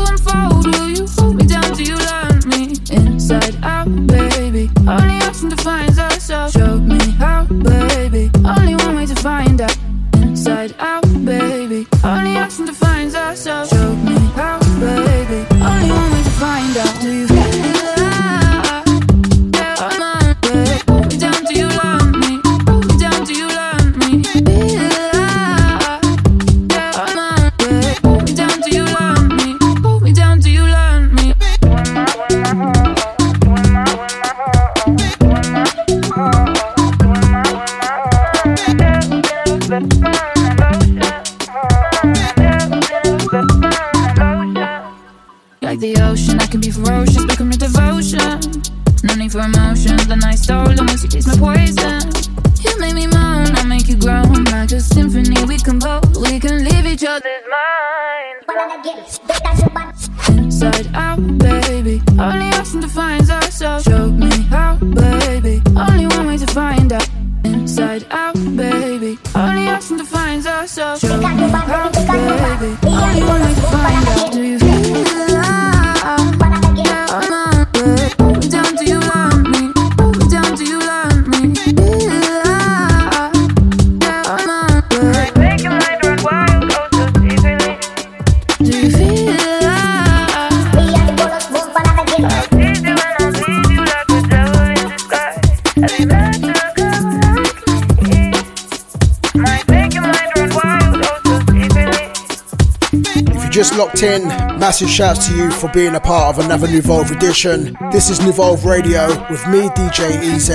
massive 104.64 104.88
shouts 104.88 105.28
to 105.28 105.36
you 105.36 105.50
for 105.50 105.68
being 105.72 105.94
a 105.94 106.00
part 106.00 106.34
of 106.34 106.42
another 106.42 106.66
Nuvolve 106.66 107.14
edition. 107.14 107.76
This 107.92 108.08
is 108.08 108.20
Nuvolve 108.20 108.64
Radio 108.64 109.08
with 109.28 109.46
me, 109.46 109.68
DJ 109.76 110.16
EZ, 110.32 110.48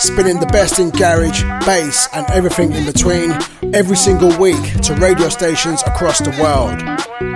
spinning 0.00 0.38
the 0.38 0.46
best 0.46 0.78
in 0.78 0.90
garage, 0.90 1.42
bass, 1.66 2.08
and 2.14 2.24
everything 2.30 2.70
in 2.70 2.86
between 2.86 3.32
every 3.74 3.96
single 3.96 4.30
week 4.38 4.62
to 4.82 4.94
radio 4.94 5.28
stations 5.28 5.82
across 5.86 6.20
the 6.20 6.30
world. 6.40 6.78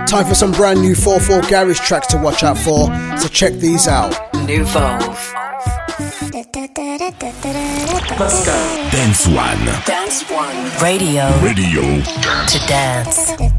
Time 0.07 0.25
for 0.25 0.33
some 0.33 0.53
brand 0.53 0.81
new 0.81 0.93
4-4 0.95 1.49
garage 1.49 1.81
tracks 1.81 2.07
to 2.07 2.17
watch 2.17 2.41
out 2.41 2.57
for, 2.57 2.87
so 3.17 3.27
check 3.27 3.51
these 3.55 3.89
out. 3.89 4.13
Nuvolve. 4.47 5.33
Let's 8.17 8.45
go. 8.45 8.89
Dance 8.91 9.27
One. 9.27 9.65
Dance 9.85 10.23
One. 10.29 10.55
Radio 10.81 11.27
Radio. 11.41 11.81
to 11.81 12.59
dance. 12.69 13.52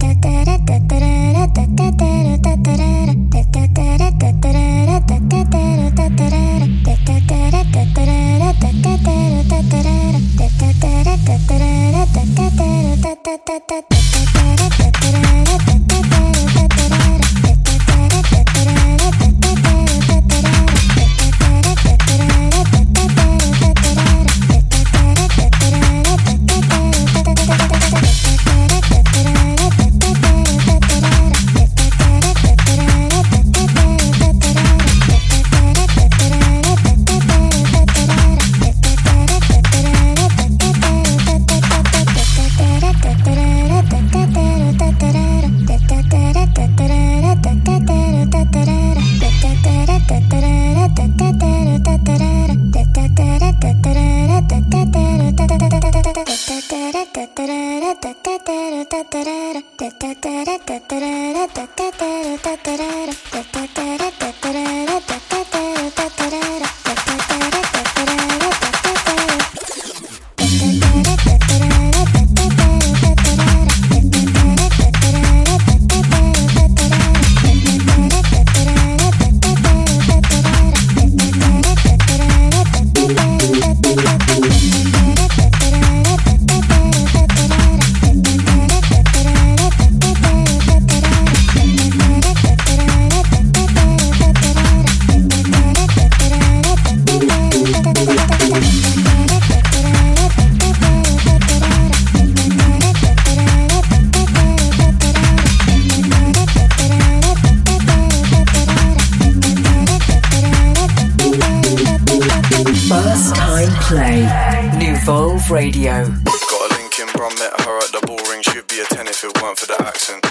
Radio. 115.55 116.03
Got 116.51 116.67
a 116.67 116.75
link 116.75 116.99
in 116.99 117.07
bro, 117.15 117.31
met 117.39 117.55
her 117.63 117.79
at 117.79 117.93
the 117.95 118.03
ball 118.05 118.19
ring. 118.27 118.43
She'd 118.43 118.67
be 118.67 118.81
a 118.81 118.87
10 118.91 119.07
if 119.07 119.23
it 119.23 119.41
weren't 119.41 119.57
for 119.57 119.71
the 119.71 119.79
accent. 119.87 120.27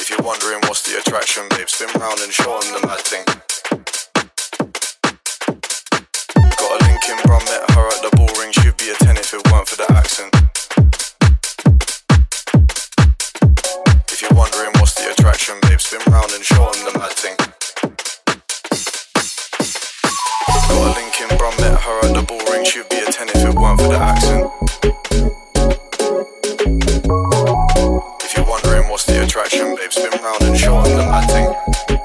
If 0.00 0.08
you're 0.08 0.24
wondering 0.24 0.64
what's 0.64 0.80
the 0.88 0.96
attraction, 0.96 1.44
babe, 1.50 1.68
spin 1.68 1.92
round 2.00 2.20
and 2.20 2.32
show 2.32 2.56
'em 2.56 2.72
the 2.72 2.80
mad 2.88 3.04
thing. 3.04 3.24
Got 6.56 6.72
a 6.72 6.84
link 6.88 7.04
in 7.12 7.16
met 7.20 7.70
her 7.76 7.86
at 7.86 8.00
the 8.00 8.16
ball 8.16 8.32
ring. 8.40 8.52
She'd 8.52 8.78
be 8.78 8.88
a 8.88 8.94
10 9.04 9.18
if 9.18 9.34
it 9.34 9.44
weren't 9.52 9.68
for 9.68 9.76
the 9.76 9.92
accent. 9.92 10.32
If 14.08 14.22
you're 14.22 14.32
wondering 14.32 14.72
what's 14.80 14.94
the 14.94 15.12
attraction, 15.12 15.60
babe, 15.68 15.80
spin 15.80 16.00
round 16.08 16.32
and 16.32 16.42
show 16.42 16.72
'em 16.72 16.80
the 16.88 17.01
a 23.72 23.76
10 23.76 23.76
if 23.76 23.78
for 23.78 23.92
the 23.92 23.98
accent. 23.98 24.50
If 28.22 28.36
you're 28.36 28.46
wondering 28.46 28.88
what's 28.90 29.04
the 29.06 29.22
attraction, 29.22 29.74
babe, 29.74 29.92
spin 29.92 30.22
round 30.22 30.42
and 30.42 30.58
show 30.58 30.78
'em 30.78 30.96
the 30.96 31.04
thing. 31.28 32.01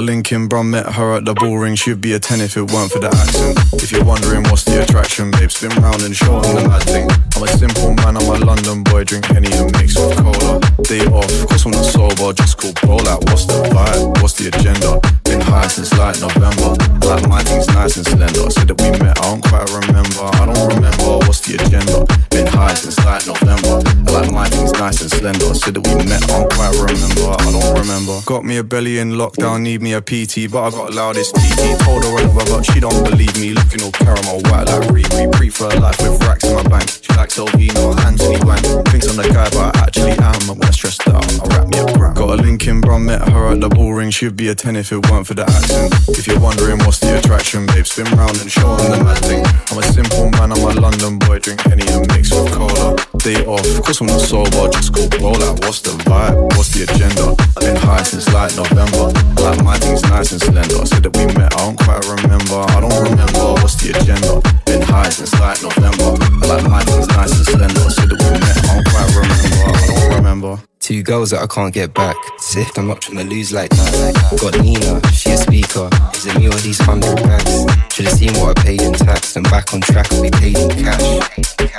A 0.00 0.02
link 0.02 0.32
in 0.32 0.48
met 0.70 0.86
her 0.94 1.12
at 1.16 1.26
the 1.26 1.34
ball 1.34 1.58
ring. 1.58 1.74
She'd 1.74 2.00
be 2.00 2.14
a 2.14 2.18
10 2.18 2.40
if 2.40 2.56
it 2.56 2.70
weren't 2.72 2.90
for 2.90 3.00
the 3.00 3.08
accent. 3.08 3.82
If 3.82 3.92
you're 3.92 4.04
wondering 4.04 4.44
what's 4.44 4.64
the 4.64 4.82
attraction, 4.82 5.30
babe, 5.30 5.50
spin 5.50 5.70
round 5.82 6.02
and 6.02 6.16
show 6.16 6.40
'em 6.40 6.54
the 6.54 6.68
mad 6.68 6.82
thing. 6.84 7.06
I'm 7.36 7.42
a 7.42 7.48
simple 7.48 7.92
man, 7.94 8.16
I'm 8.16 8.28
a 8.28 8.38
London 8.50 8.82
boy, 8.82 9.04
drink 9.04 9.26
Henny 9.26 9.52
and 9.52 9.70
mix 9.76 9.98
with 9.98 10.16
cola. 10.16 10.60
Day 10.84 11.04
off, 11.06 11.30
cause 11.48 11.66
I'm 11.66 11.72
not 11.72 11.84
sober, 11.84 12.32
just 12.32 12.56
call 12.56 12.72
bro, 12.80 13.12
out. 13.12 13.24
what's 13.28 13.44
the 13.44 13.60
vibe? 13.74 14.22
What's 14.22 14.34
the 14.34 14.48
agenda? 14.48 15.19
Been 15.30 15.40
high 15.42 15.68
since 15.68 15.94
like 15.94 16.18
November. 16.18 16.74
Like, 17.06 17.22
my 17.28 17.40
thing's 17.44 17.68
nice 17.68 17.94
and 17.96 18.04
slender. 18.04 18.50
Said 18.50 18.66
that 18.66 18.82
we 18.82 18.90
met, 18.98 19.14
I 19.22 19.30
don't 19.30 19.44
quite 19.46 19.70
remember. 19.70 20.26
I 20.26 20.42
don't 20.42 20.74
remember, 20.74 21.22
what's 21.22 21.38
the 21.46 21.54
agenda? 21.54 22.02
Been 22.34 22.50
high 22.50 22.74
since 22.74 22.98
like 23.06 23.22
November. 23.30 23.78
Like, 24.10 24.32
my 24.32 24.48
thing's 24.50 24.72
nice 24.72 25.00
and 25.02 25.10
slender. 25.10 25.54
Said 25.54 25.78
that 25.78 25.86
we 25.86 25.94
met, 26.02 26.18
I 26.26 26.34
don't 26.34 26.50
quite 26.50 26.74
remember. 26.82 27.30
I 27.30 27.46
don't 27.46 27.78
remember. 27.78 28.18
Got 28.26 28.44
me 28.44 28.58
a 28.58 28.64
belly 28.64 28.98
in 28.98 29.12
lockdown, 29.14 29.62
need 29.62 29.82
me 29.82 29.94
a 29.94 30.02
PT, 30.02 30.50
but 30.50 30.66
I 30.66 30.70
got 30.70 30.94
loudest 30.94 31.36
TT. 31.36 31.78
Told 31.86 32.02
her 32.02 32.26
over, 32.26 32.44
but 32.50 32.66
she 32.66 32.80
don't 32.80 32.98
believe 33.06 33.38
me. 33.38 33.54
Looking 33.54 33.86
all 33.86 33.94
caramel 33.94 34.42
white 34.50 34.66
like 34.66 34.82
Riri. 34.90 35.30
Pre 35.30 35.48
for 35.48 35.70
her 35.70 35.78
life 35.78 36.02
with 36.02 36.18
racks 36.26 36.42
in 36.42 36.58
my 36.58 36.66
bank. 36.66 36.90
She 36.90 37.12
likes 37.14 37.38
LV, 37.38 37.54
not 37.78 38.02
Anthony 38.02 38.42
Wang. 38.42 38.66
Thinks 38.90 39.06
I'm 39.06 39.14
the 39.14 39.30
guy, 39.30 39.46
but 39.54 39.78
I 39.78 39.86
actually 39.86 40.18
am. 40.18 40.34
And 40.50 40.58
when 40.58 40.66
I'm 40.66 40.72
stressed 40.74 41.06
out, 41.06 41.22
I 41.22 41.46
wrap 41.54 41.68
me 41.68 41.78
a 41.78 41.86
gram. 41.94 42.14
Got 42.14 42.30
a 42.34 42.42
link 42.42 42.66
in 42.66 42.80
bro, 42.80 42.98
met 42.98 43.28
her 43.28 43.52
at 43.54 43.60
the 43.60 43.68
ball 43.68 43.94
ring. 43.94 44.10
She'd 44.10 44.34
be 44.34 44.48
a 44.48 44.54
10 44.54 44.74
if 44.74 44.90
it 44.90 45.08
weren't 45.08 45.19
for 45.24 45.34
the 45.34 45.42
accent. 45.42 45.92
If 46.16 46.26
you're 46.26 46.40
wondering 46.40 46.78
what's 46.86 46.98
the 46.98 47.18
attraction, 47.18 47.66
babe, 47.66 47.86
spin 47.86 48.06
round 48.16 48.40
and 48.40 48.50
show 48.50 48.60
show 48.60 48.84
'em 48.84 48.90
the 48.92 49.04
mad 49.04 49.18
thing. 49.24 49.42
I'm 49.70 49.78
a 49.78 49.82
simple 49.82 50.30
man, 50.36 50.52
I'm 50.52 50.64
a 50.64 50.72
London 50.80 51.18
boy, 51.18 51.38
drink 51.38 51.60
Henny 51.62 51.86
and 51.88 52.06
mix 52.12 52.30
with 52.30 52.52
cola. 52.52 52.96
Day 53.18 53.44
off, 53.46 53.66
cause 53.84 54.00
I'm 54.00 54.06
not 54.06 54.20
sober, 54.20 54.68
just 54.68 54.92
call 54.92 55.08
bro, 55.18 55.32
like, 55.32 55.56
what's 55.64 55.80
the 55.80 55.92
vibe? 56.04 56.36
What's 56.56 56.70
the 56.70 56.84
agenda? 56.84 57.34
I've 57.56 57.64
been 57.64 57.76
high 57.76 58.02
since 58.02 58.28
like 58.32 58.54
November. 58.56 59.12
Like 59.40 59.62
my 59.64 59.76
things 59.78 60.02
nice 60.02 60.32
and 60.32 60.40
slender. 60.40 60.84
Said 60.86 61.02
that 61.04 61.16
we 61.16 61.26
met, 61.38 61.52
I 61.54 61.64
don't 61.64 61.78
quite 61.78 62.04
remember. 62.06 62.60
I 62.76 62.80
don't 62.80 62.98
remember 63.08 63.44
what's 63.60 63.76
the 63.80 63.90
agenda. 63.96 64.40
Been 64.66 64.82
high 64.82 65.10
since 65.10 65.32
like 65.40 65.62
November. 65.62 66.10
I 66.42 66.46
like 66.52 66.66
my 66.68 66.82
things 66.84 67.08
nice 67.08 67.32
and 67.36 67.46
slender. 67.46 67.86
Said 67.90 68.08
that 68.10 68.18
we 68.20 68.30
met, 68.38 68.56
I 68.56 68.74
don't 68.74 68.86
quite 68.92 69.10
remember. 69.16 69.60
I 69.68 69.86
don't 69.86 70.16
remember. 70.16 70.69
Two 70.90 71.04
girls 71.04 71.30
that 71.30 71.40
I 71.40 71.46
can't 71.46 71.72
get 71.72 71.94
back. 71.94 72.16
Sift, 72.38 72.76
I'm 72.76 72.88
not 72.88 73.00
trying 73.00 73.18
to 73.18 73.22
lose 73.22 73.52
like 73.52 73.70
that. 73.70 74.38
Got 74.42 74.58
Nina, 74.58 74.98
she 75.12 75.30
a 75.30 75.36
speaker. 75.36 75.88
Is 76.18 76.26
it 76.26 76.34
me 76.36 76.48
or 76.48 76.58
these 76.66 76.80
hundred 76.80 77.14
bags? 77.22 77.62
Should've 77.94 78.10
seen 78.10 78.34
what 78.42 78.58
I 78.58 78.62
paid 78.64 78.82
in 78.82 78.94
tax. 78.94 79.36
And 79.36 79.48
back 79.48 79.72
on 79.72 79.82
track, 79.82 80.10
we 80.20 80.32
paid 80.32 80.58
in 80.58 80.68
cash. 80.82 81.30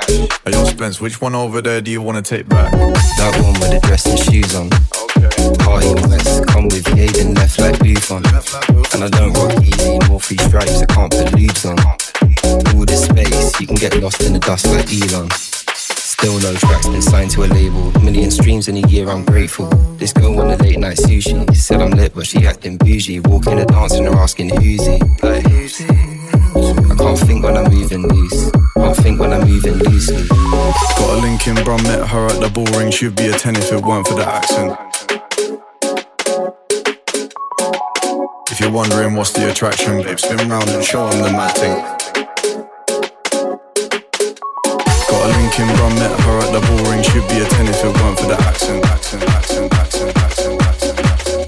Hey, 0.07 0.51
yo, 0.55 0.63
Spence, 0.63 1.01
which 1.01 1.19
one 1.19 1.35
over 1.35 1.61
there 1.61 1.81
do 1.81 1.91
you 1.91 2.01
want 2.01 2.23
to 2.23 2.37
take 2.37 2.47
back? 2.47 2.71
That 2.71 3.35
one 3.43 3.59
with 3.59 3.71
the 3.75 3.85
dress 3.85 4.05
and 4.05 4.17
shoes 4.17 4.55
on. 4.55 4.69
Party 5.59 5.91
West, 6.07 6.47
come 6.47 6.69
with 6.71 6.85
Yaden, 6.95 7.35
left 7.35 7.59
like 7.59 7.79
Buffon. 7.83 8.23
And 8.95 9.03
I 9.03 9.09
don't 9.09 9.33
rock 9.33 9.61
easy, 9.61 9.99
more 10.07 10.21
free 10.21 10.37
stripes, 10.37 10.81
I 10.81 10.85
can't 10.85 11.11
put 11.11 11.27
lubes 11.35 11.67
on. 11.67 11.75
All 12.79 12.85
this 12.85 13.03
space, 13.03 13.59
you 13.59 13.67
can 13.67 13.75
get 13.75 13.93
lost 14.01 14.23
in 14.23 14.31
the 14.31 14.39
dust 14.39 14.67
like 14.67 14.87
Elon. 14.87 15.27
Still 16.21 16.39
no 16.39 16.53
tracks, 16.53 16.87
been 16.87 17.01
signed 17.01 17.31
to 17.31 17.45
a 17.45 17.47
label. 17.47 17.91
Million 17.99 18.29
streams 18.29 18.67
in 18.67 18.77
a 18.77 18.87
year, 18.87 19.09
I'm 19.09 19.25
grateful. 19.25 19.65
This 19.97 20.13
girl 20.13 20.39
on 20.39 20.49
the 20.49 20.57
late 20.63 20.77
night 20.77 20.97
sushi. 20.97 21.51
Said 21.55 21.81
I'm 21.81 21.89
lit, 21.89 22.13
but 22.13 22.27
she 22.27 22.45
acting 22.45 22.77
bougie. 22.77 23.21
Walking 23.21 23.57
and 23.57 23.67
they're 23.67 24.13
asking 24.13 24.49
who's 24.49 24.85
he. 24.85 24.99
Like, 25.23 25.47
who's 25.47 25.79
he? 25.79 25.85
I 25.87 26.95
can't 26.95 27.17
think 27.17 27.43
when 27.43 27.57
I'm 27.57 27.73
moving 27.73 28.07
loose. 28.07 28.51
Can't 28.77 28.97
think 28.97 29.19
when 29.19 29.33
I'm 29.33 29.47
moving 29.47 29.79
loosely. 29.79 30.27
Got 30.27 31.09
a 31.09 31.21
link 31.23 31.47
in, 31.47 31.55
bro, 31.63 31.77
met 31.77 32.07
her 32.09 32.27
at 32.27 32.39
the 32.39 32.51
ball 32.53 32.67
ring. 32.79 32.91
She'd 32.91 33.15
be 33.15 33.29
a 33.29 33.33
10 33.33 33.55
if 33.55 33.73
it 33.73 33.83
weren't 33.83 34.07
for 34.07 34.13
the 34.13 34.27
accent. 34.27 34.77
If 38.51 38.59
you're 38.59 38.71
wondering 38.71 39.15
what's 39.15 39.31
the 39.31 39.49
attraction, 39.49 40.03
babe, 40.03 40.19
spin 40.19 40.47
round 40.47 40.69
and 40.69 40.83
show 40.83 41.09
them 41.09 41.23
the 41.23 41.31
mad 41.31 41.57
thing. 41.57 42.10
Got 45.11 45.27
a 45.27 45.29
link 45.35 45.59
in, 45.59 45.67
bro, 45.75 45.89
met 45.99 46.15
her 46.23 46.39
at 46.39 46.51
the 46.55 46.61
ball 46.63 46.87
ring. 46.87 47.03
She'd 47.03 47.27
be 47.27 47.43
a 47.43 47.45
10 47.45 47.67
if 47.67 47.83
it 47.83 47.91
weren't 47.99 48.17
for 48.17 48.27
the 48.31 48.39
accent, 48.47 48.79
accent, 48.85 49.23
accent, 49.35 49.67
accent, 49.75 50.15
accent, 50.15 50.61
accent. 50.63 51.43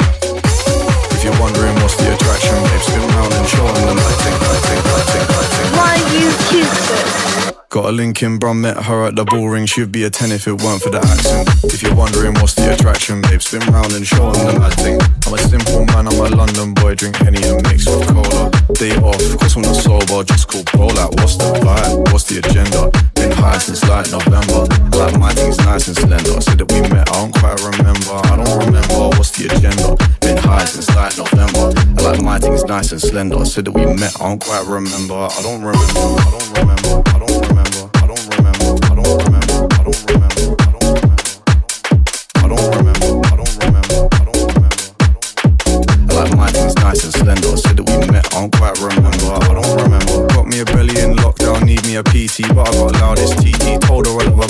If 1.15 1.23
you're 1.23 1.39
wondering 1.39 1.73
what's 1.79 1.95
the 1.95 2.11
attraction, 2.11 2.59
babe, 2.59 2.83
spin 2.83 3.07
round 3.15 3.31
and 3.31 3.47
show 3.47 3.63
them 3.63 3.87
the 3.87 3.95
mad 3.95 4.15
thing, 4.19 4.35
mad 4.43 4.59
thing, 4.67 4.81
mad 4.83 5.05
thing, 5.15 5.25
mad. 5.31 5.79
Why 5.79 5.95
you 6.11 6.27
choose 6.51 7.53
Got 7.69 7.85
a 7.85 7.91
link 7.93 8.21
in, 8.21 8.37
bro, 8.37 8.53
met 8.53 8.83
her 8.83 9.05
at 9.07 9.15
the 9.15 9.23
ball 9.23 9.47
ring. 9.47 9.65
She'd 9.65 9.93
be 9.93 10.03
a 10.03 10.09
10 10.09 10.33
if 10.33 10.45
it 10.45 10.61
weren't 10.61 10.83
for 10.83 10.89
the 10.89 10.99
accent. 10.99 11.47
If 11.63 11.81
you're 11.81 11.95
wondering 11.95 12.33
what's 12.35 12.55
the 12.55 12.73
attraction, 12.73 13.21
babe, 13.21 13.41
spin 13.41 13.63
round 13.71 13.93
and 13.93 14.05
show 14.05 14.29
them 14.29 14.45
the 14.45 14.59
mad 14.59 14.75
thing. 14.75 14.99
I'm 15.25 15.33
a 15.33 15.37
simple 15.39 15.85
man, 15.85 16.11
I'm 16.11 16.19
a 16.19 16.35
London 16.35 16.73
boy, 16.73 16.95
drink 16.95 17.15
Henny 17.15 17.41
and 17.47 17.63
mix 17.63 17.87
with 17.87 18.11
cola. 18.11 18.51
Day 18.75 18.91
off, 18.97 19.17
cause 19.39 19.55
I'm 19.55 19.63
not 19.63 19.79
sober, 19.79 20.21
just 20.27 20.49
call 20.51 20.63
bro, 20.75 20.87
like, 20.87 21.11
what's 21.15 21.37
the 21.37 21.47
vibe? 21.63 22.11
What's 22.11 22.25
the 22.25 22.39
agenda? 22.43 23.12
Been 23.23 23.31
high 23.31 23.57
since 23.57 23.87
like 23.87 24.11
November. 24.11 24.67
I 24.67 24.97
like 24.99 25.17
my 25.17 25.31
things 25.31 25.57
nice 25.59 25.87
and 25.87 25.95
slender. 25.95 26.41
Said 26.41 26.57
that 26.57 26.69
we 26.69 26.81
met, 26.91 27.07
I 27.09 27.23
don't 27.23 27.31
quite 27.31 27.57
remember. 27.63 28.19
I 28.27 28.35
don't 28.35 28.65
remember 28.65 29.15
what's 29.15 29.31
the 29.31 29.47
agenda. 29.47 29.95
Been 30.19 30.35
high 30.35 30.65
since 30.65 30.93
like 30.93 31.17
November. 31.17 31.71
I 31.71 32.11
like 32.11 32.21
my 32.21 32.37
things 32.37 32.65
nice 32.65 32.91
and 32.91 32.99
slender. 32.99 33.45
Said 33.45 33.63
that 33.63 33.71
we 33.71 33.85
met, 33.85 34.13
I 34.19 34.27
don't 34.27 34.43
quite 34.43 34.67
remember. 34.67 35.15
I 35.15 35.41
don't 35.41 35.63
remember. 35.63 36.03
I 36.19 36.31
don't 36.35 36.49
remember. 36.59 37.09
I 37.15 37.19
don't 37.19 37.47
remember. 37.47 37.72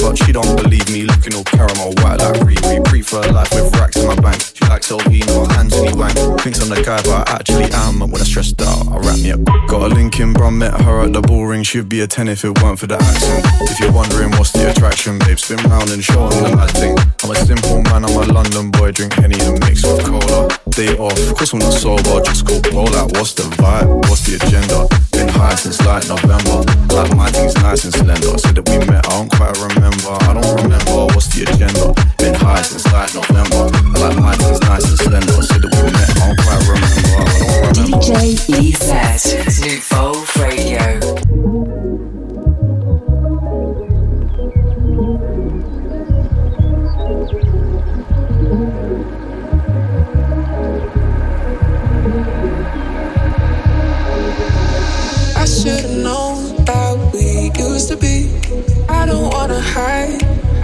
But 0.03 0.17
she 0.17 0.34
don't 0.34 0.55
believe 0.61 0.88
me. 0.91 1.03
Looking 1.03 1.34
all 1.35 1.43
caramel 1.45 1.95
white 2.03 2.19
like 2.19 2.35
Riri. 2.43 2.84
Pre 2.84 3.01
for 3.01 3.21
life 3.31 3.51
with 3.55 3.73
racks 3.80 3.95
in 3.95 4.05
my 4.05 4.15
bank. 4.15 4.41
She 4.53 4.65
likes 4.67 4.91
Elvino, 4.91 5.47
Anthony 5.57 5.93
Wang. 5.93 6.13
Thinks 6.39 6.59
I'm 6.61 6.69
the 6.69 6.84
guy, 6.84 7.01
but 7.03 7.27
I 7.30 7.39
actually 7.39 7.71
am. 7.71 7.99
When 7.99 8.19
I'm 8.19 8.27
stressed 8.27 8.61
out, 8.61 8.91
I 8.91 8.97
wrap 8.97 9.17
me 9.17 9.31
up. 9.31 9.39
Got 9.67 9.91
a 9.91 9.95
link 9.95 10.19
in, 10.19 10.34
bro, 10.34 10.51
met 10.51 10.73
her 10.81 11.05
at 11.05 11.13
the 11.13 11.21
ball 11.21 11.45
ring. 11.47 11.63
She'd 11.63 11.88
be 11.88 12.01
a 12.01 12.07
10 12.07 12.27
if 12.27 12.43
it 12.43 12.61
weren't 12.61 12.77
for 12.80 12.88
the 12.88 12.95
accent. 12.95 13.45
If 13.71 13.80
you're 13.80 13.93
wondering 13.93 14.31
what's 14.31 14.51
the 14.51 14.69
attraction, 14.69 15.19
babe, 15.19 15.39
spin 15.39 15.63
round 15.69 15.89
and 15.89 16.03
show 16.03 16.27
them 16.27 16.43
the 16.43 16.55
mad 16.55 16.71
thing. 16.71 16.97
I'm 17.23 17.31
a 17.31 17.35
simple 17.35 17.81
man, 17.84 18.03
I'm 18.03 18.15
a 18.17 18.34
London 18.34 18.71
boy, 18.71 18.91
drink 18.91 19.13
Henny 19.13 19.39
and 19.39 19.59
mix 19.61 19.84
with 19.84 20.03
cola. 20.03 20.49
Day 20.69 20.97
off, 20.97 21.15
cause 21.38 21.53
I'm 21.53 21.59
not 21.59 21.71
sober, 21.71 22.19
just 22.21 22.45
go 22.45 22.55
like 22.55 23.11
what's 23.15 23.34
the 23.34 23.43
vibe, 23.55 24.09
what's 24.09 24.25
the 24.27 24.35
agenda? 24.35 25.12
Been 25.14 25.30
high 25.30 25.56
since 25.56 25.80
like 25.85 26.07
November, 26.07 26.65
like 26.94 27.15
my 27.15 27.30
things 27.31 27.56
nice 27.56 27.84
and 27.85 27.94
slender. 27.94 28.38
Said 28.38 28.56
that 28.56 28.69
we 28.69 28.77
met, 28.90 29.06
I 29.07 29.18
don't 29.18 29.30
quite 29.31 29.57
remember, 29.61 30.14
I 30.26 30.34
don't 30.34 30.64
remember 30.64 31.14
what's 31.14 31.27
the 31.30 31.44
agenda. 31.45 31.94
Been 32.18 32.35
high 32.35 32.61
since 32.61 32.85
like 32.91 33.14
November, 33.14 33.69
like 33.99 34.18
my 34.18 34.35
things 34.35 34.60
nice 34.61 34.90
and 34.90 34.98
slender. 34.98 35.41
Said 35.41 35.61
that 35.61 35.72
we 35.73 35.91
met, 35.94 36.10
I 36.10 36.26
don't 36.26 36.38
quite 36.41 36.64
remember, 36.68 37.14
I 37.14 37.30
don't 37.40 37.77
remember. 37.77 38.02
DJ 38.03 38.35
EZ, 38.49 39.61
Nuvolve 39.61 40.35
Radio. 40.41 41.32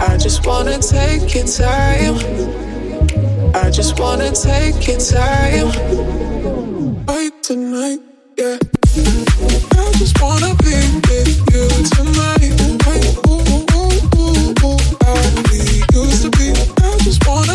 I 0.02 0.18
just 0.18 0.46
wanna 0.46 0.80
take 0.80 1.36
your 1.36 1.46
time. 1.46 2.16
I 3.54 3.70
just 3.70 4.00
wanna 4.00 4.32
take 4.32 4.88
your 4.88 5.00
time. 5.00 5.68
Right 7.06 7.32
tonight, 7.44 8.00
yeah. 8.38 8.58
I 9.84 9.92
just 9.98 10.22
wanna 10.22 10.56
be 10.64 10.76
with 11.08 11.54
you 11.54 11.68
tonight. 11.96 13.18
Ooh, 13.28 13.66
used 15.94 16.24
to 16.24 16.30
be. 16.38 16.52
I 16.82 16.98
just 17.04 17.28
wanna 17.28 17.49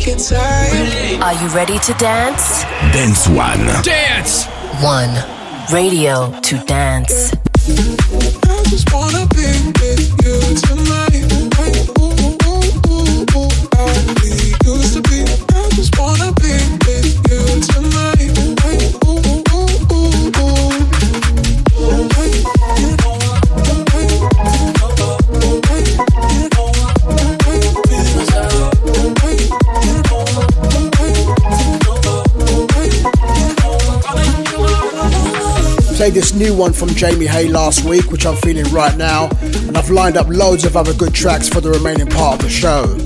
Are 0.00 1.34
you 1.42 1.48
ready 1.54 1.78
to 1.78 1.92
dance? 1.94 2.62
Dance 2.94 3.28
One. 3.28 3.66
Dance! 3.82 4.46
One. 4.82 5.10
Radio 5.70 6.32
to 6.40 6.56
dance. 6.64 7.32
Played 36.00 36.14
this 36.14 36.32
new 36.32 36.56
one 36.56 36.72
from 36.72 36.88
Jamie 36.88 37.26
Hay 37.26 37.48
last 37.48 37.84
week, 37.84 38.10
which 38.10 38.24
I'm 38.24 38.34
feeling 38.36 38.64
right 38.72 38.96
now, 38.96 39.28
and 39.42 39.76
I've 39.76 39.90
lined 39.90 40.16
up 40.16 40.28
loads 40.28 40.64
of 40.64 40.74
other 40.74 40.94
good 40.94 41.12
tracks 41.12 41.46
for 41.46 41.60
the 41.60 41.70
remaining 41.70 42.06
part 42.06 42.36
of 42.36 42.40
the 42.40 42.48
show. 42.48 42.96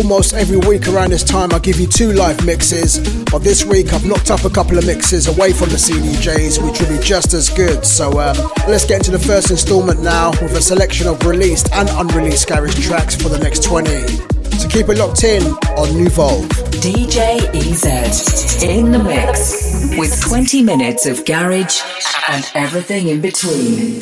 Almost 0.00 0.32
every 0.32 0.58
week 0.58 0.86
around 0.86 1.10
this 1.10 1.24
time, 1.24 1.52
I 1.52 1.58
give 1.58 1.80
you 1.80 1.88
two 1.88 2.12
live 2.12 2.46
mixes, 2.46 3.00
but 3.32 3.40
this 3.40 3.64
week 3.64 3.92
I've 3.92 4.06
knocked 4.06 4.30
up 4.30 4.44
a 4.44 4.48
couple 4.50 4.78
of 4.78 4.86
mixes 4.86 5.26
away 5.26 5.52
from 5.52 5.70
the 5.70 5.74
CDJs, 5.74 6.64
which 6.64 6.80
will 6.80 6.96
be 6.96 7.02
just 7.02 7.34
as 7.34 7.48
good. 7.48 7.84
So 7.84 8.20
um, 8.20 8.36
let's 8.68 8.86
get 8.86 8.98
into 8.98 9.10
the 9.10 9.18
first 9.18 9.50
installment 9.50 10.00
now 10.00 10.30
with 10.40 10.52
a 10.52 10.62
selection 10.62 11.08
of 11.08 11.26
released 11.26 11.72
and 11.72 11.88
unreleased 11.94 12.46
garage 12.46 12.80
tracks 12.86 13.16
for 13.16 13.28
the 13.28 13.40
next 13.40 13.64
20. 13.64 14.35
Keep 14.76 14.90
it 14.90 14.98
locked 14.98 15.24
in 15.24 15.42
on 15.42 15.88
Nuvolve. 15.96 16.46
DJ 16.82 17.40
EZ 17.54 18.62
in 18.62 18.92
the 18.92 19.02
mix 19.02 19.96
with 19.98 20.20
20 20.20 20.62
minutes 20.62 21.06
of 21.06 21.24
garage 21.24 21.80
and 22.28 22.44
everything 22.54 23.08
in 23.08 23.22
between. 23.22 23.98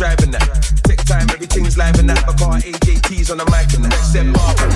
driving 0.00 0.30
that. 0.30 0.72
Take 0.84 1.04
time, 1.04 1.28
everything's 1.28 1.76
live 1.76 1.98
in 1.98 2.06
that. 2.06 2.26
I 2.26 2.32
got 2.32 2.62
AJ 2.62 3.02
keys 3.02 3.30
on 3.30 3.36
the 3.36 3.44
mic 3.44 3.74
and 3.74 3.84
that. 3.84 3.92
Step 4.00 4.34
up. 4.34 4.69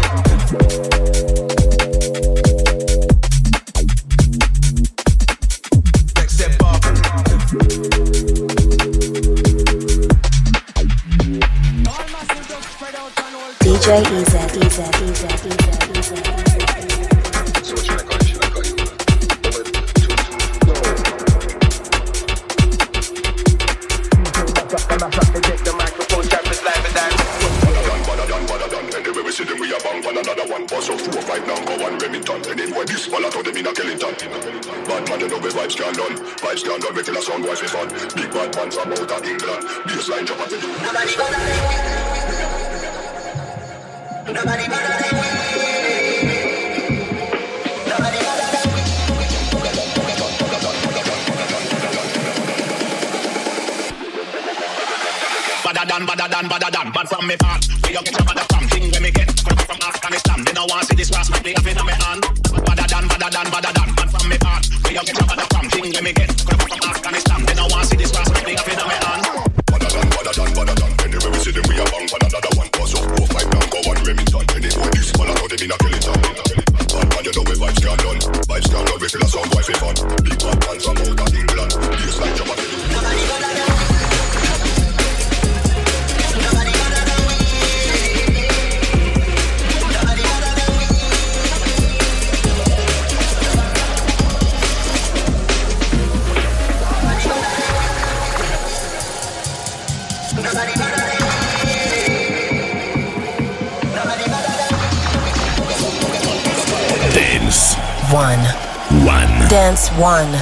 One, 109.96 110.32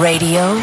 radio 0.00 0.54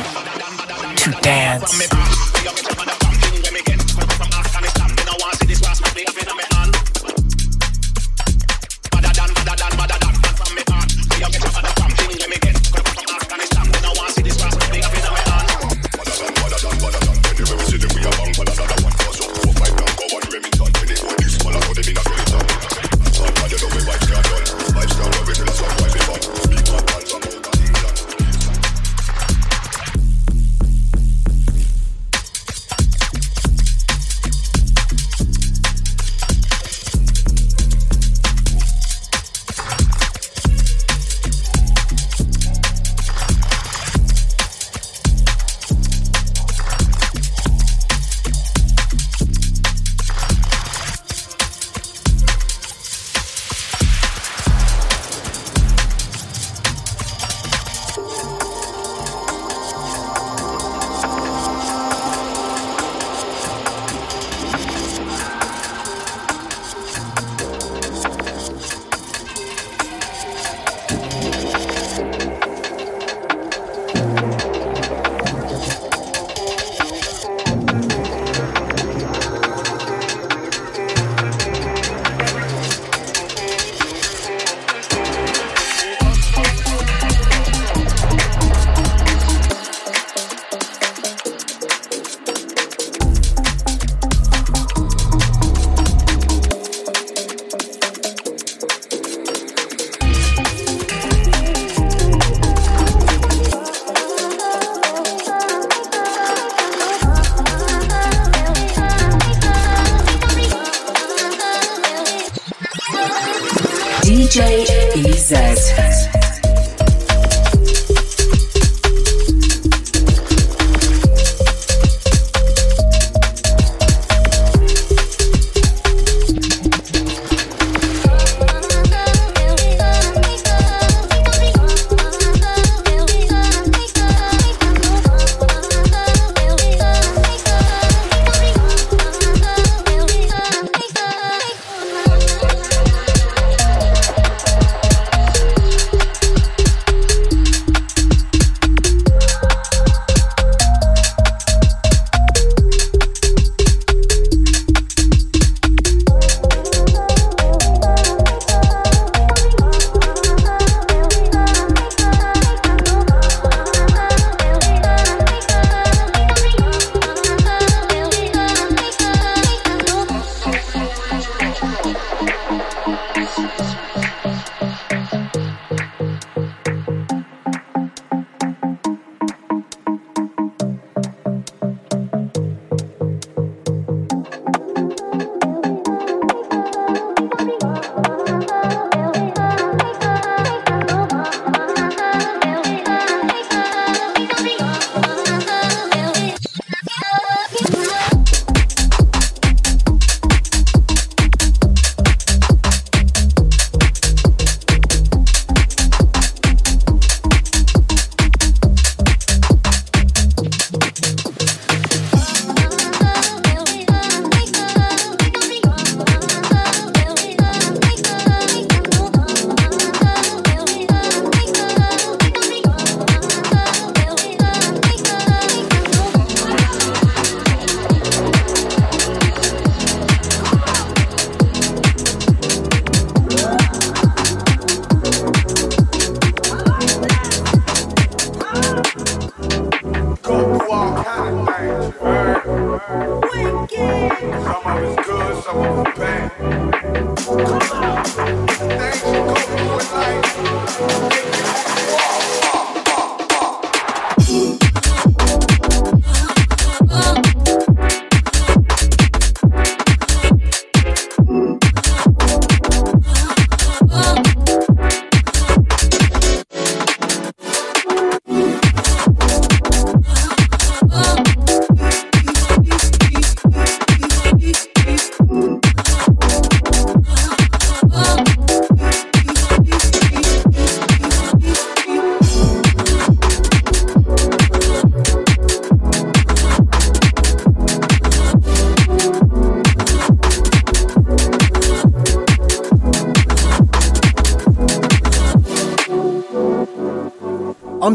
DJ 114.29 114.69
EZ. 114.93 116.08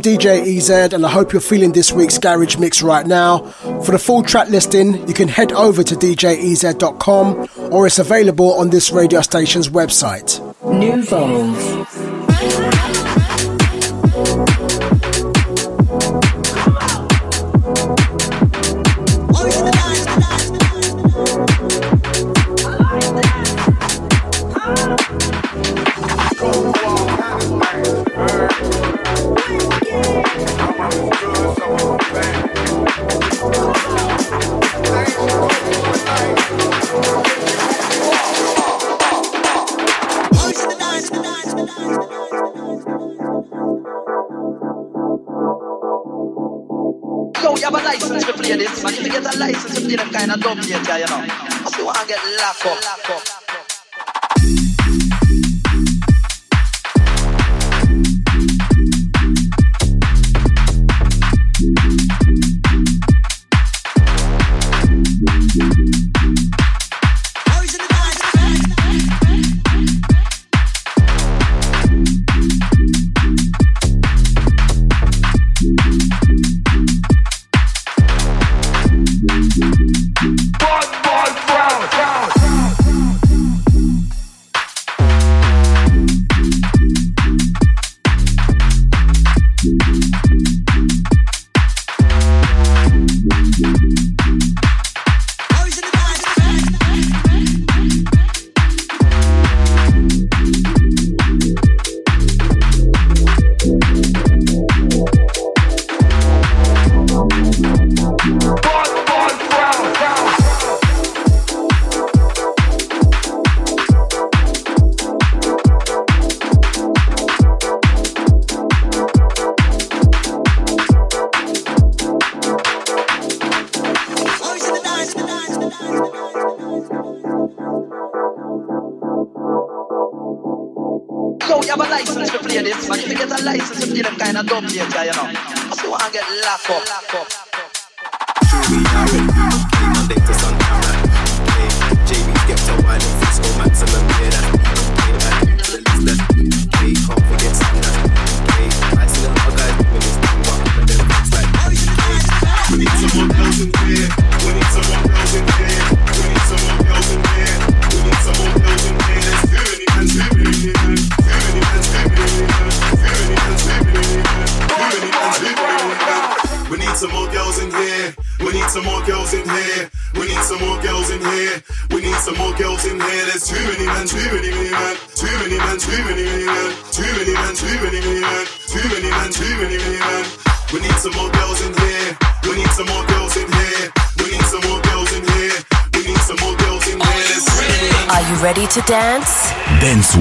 DJ 0.04 0.58
EZ, 0.58 0.92
and 0.92 1.06
I 1.06 1.08
hope 1.08 1.32
you're 1.32 1.40
feeling 1.40 1.72
this 1.72 1.90
week's 1.90 2.18
garage 2.18 2.58
mix 2.58 2.82
right 2.82 3.06
now. 3.06 3.38
For 3.84 3.92
the 3.92 3.98
full 3.98 4.22
track 4.22 4.50
listing, 4.50 5.08
you 5.08 5.14
can 5.14 5.28
head 5.28 5.50
over 5.52 5.82
to 5.82 5.94
djez.com 5.94 7.48
or 7.72 7.86
it's 7.86 7.98
available 7.98 8.52
on 8.52 8.68
this 8.68 8.92
radio 8.92 9.22
station's 9.22 9.70
website. 9.70 10.40
Nuvolve. 10.60 11.73
DJ, 50.64 51.00
you 51.00 51.06
know. 51.06 51.68
See, 51.68 51.82
when 51.82 51.94
I 51.94 52.04
get 52.06 52.18
locked 52.40 53.10
up. 53.10 53.33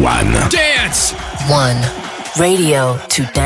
One. 0.02 0.32
Dance 0.50 1.12
One. 1.48 1.78
Radio 2.40 2.98
to 3.10 3.24
dance. 3.26 3.43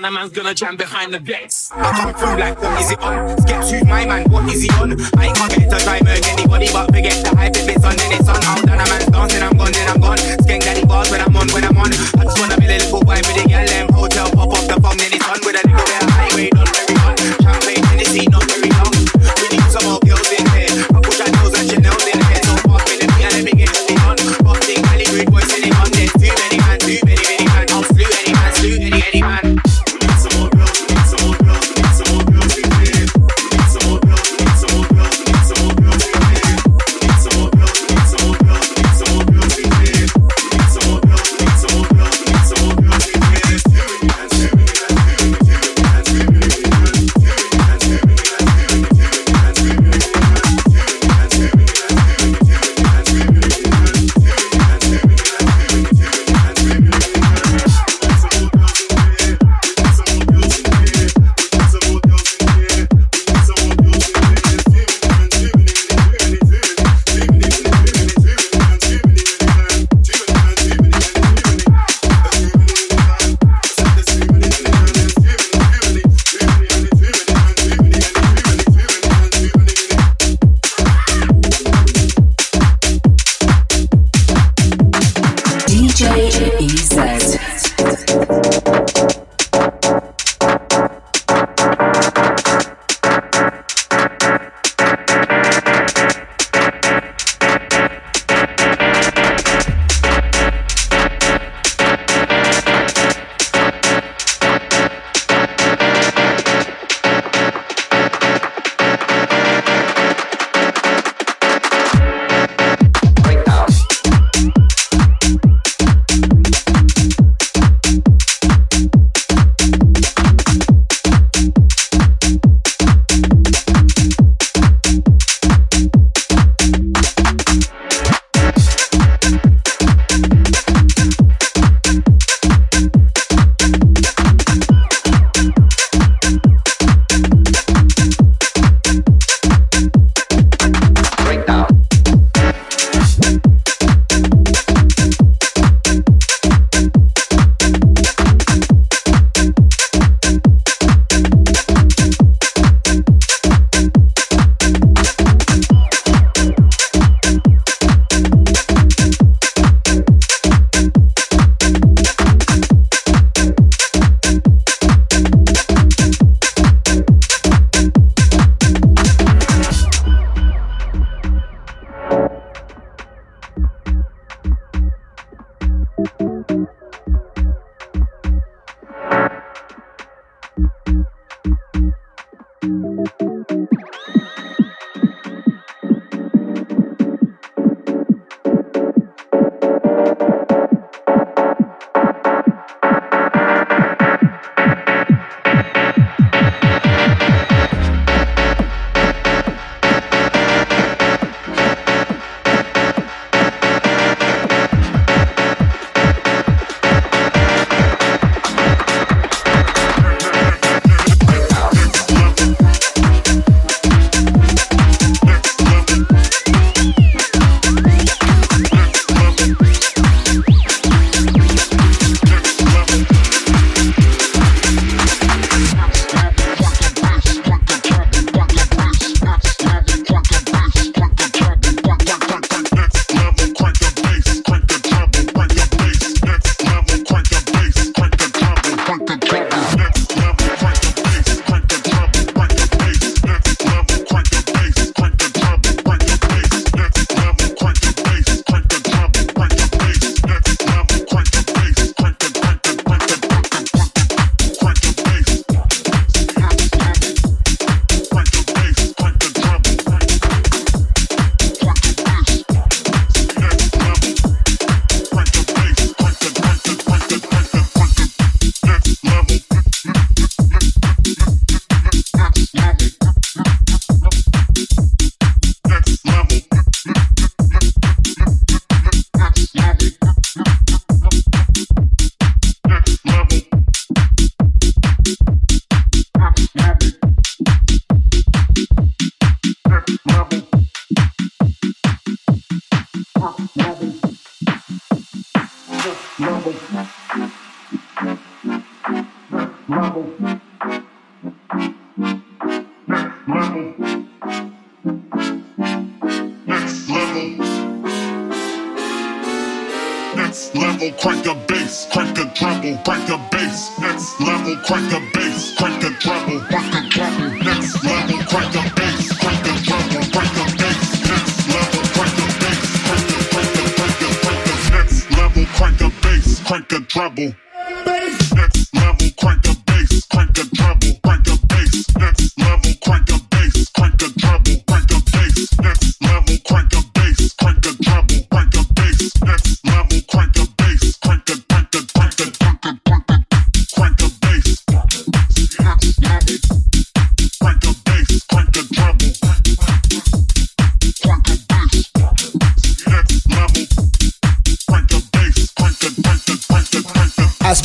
man, 0.00 0.12
a 0.12 0.14
man's 0.14 0.32
gonna 0.32 0.54
jam 0.54 0.76
behind 0.76 1.12
the 1.12 1.18
decks. 1.18 1.70
I 1.72 1.90
come 1.98 2.14
through 2.14 2.38
like, 2.38 2.60
what 2.62 2.80
is 2.80 2.90
it 2.90 3.00
on? 3.00 3.38
Sketch 3.42 3.70
who's 3.70 3.84
my 3.84 4.06
man, 4.06 4.30
what 4.30 4.52
is 4.52 4.62
he 4.62 4.70
on? 4.78 4.92
I 5.18 5.26
ain't 5.26 5.36
gonna 5.36 5.56
get 5.56 5.70
to 5.70 5.78
try 5.84 6.00
merge 6.02 6.26
anybody, 6.26 6.68
but 6.72 6.86
forget 6.86 7.16
the 7.24 7.36
hype 7.36 7.56
if 7.56 7.68
it's 7.68 7.84
on, 7.84 7.96
then 7.96 8.12
it's 8.12 8.28
on. 8.28 8.42
Out 8.44 8.62
done, 8.66 8.78
a 8.78 8.84
man's 8.86 9.06
dancing, 9.06 9.42
I'm 9.42 9.56
gone, 9.56 9.72
then 9.72 9.88
I'm 9.88 10.00
gone. 10.00 10.18
Skank 10.18 10.62
daddy 10.62 10.86
bars 10.86 11.10
when 11.10 11.20
I'm 11.20 11.36
on, 11.36 11.48
when 11.48 11.64
I'm 11.64 11.76
on. 11.76 11.90
I 11.90 12.22
just 12.24 12.38
wanna 12.38 12.56
be 12.58 12.66
a 12.66 12.78
little 12.78 13.00
boy 13.00 13.18
with 13.26 13.44
a 13.44 13.48
gal, 13.48 13.66
them 13.66 13.88
hotel, 13.92 14.30
pop 14.30 14.50
off 14.50 14.66
the 14.68 14.80
phone, 14.80 14.96
then 14.98 15.10
it's 15.12 15.26
on 15.26 15.40
with 15.42 15.58
a 15.58 15.62
nigga, 15.66 15.82
where 15.82 16.10
highway 16.10 16.50
done. 16.50 16.97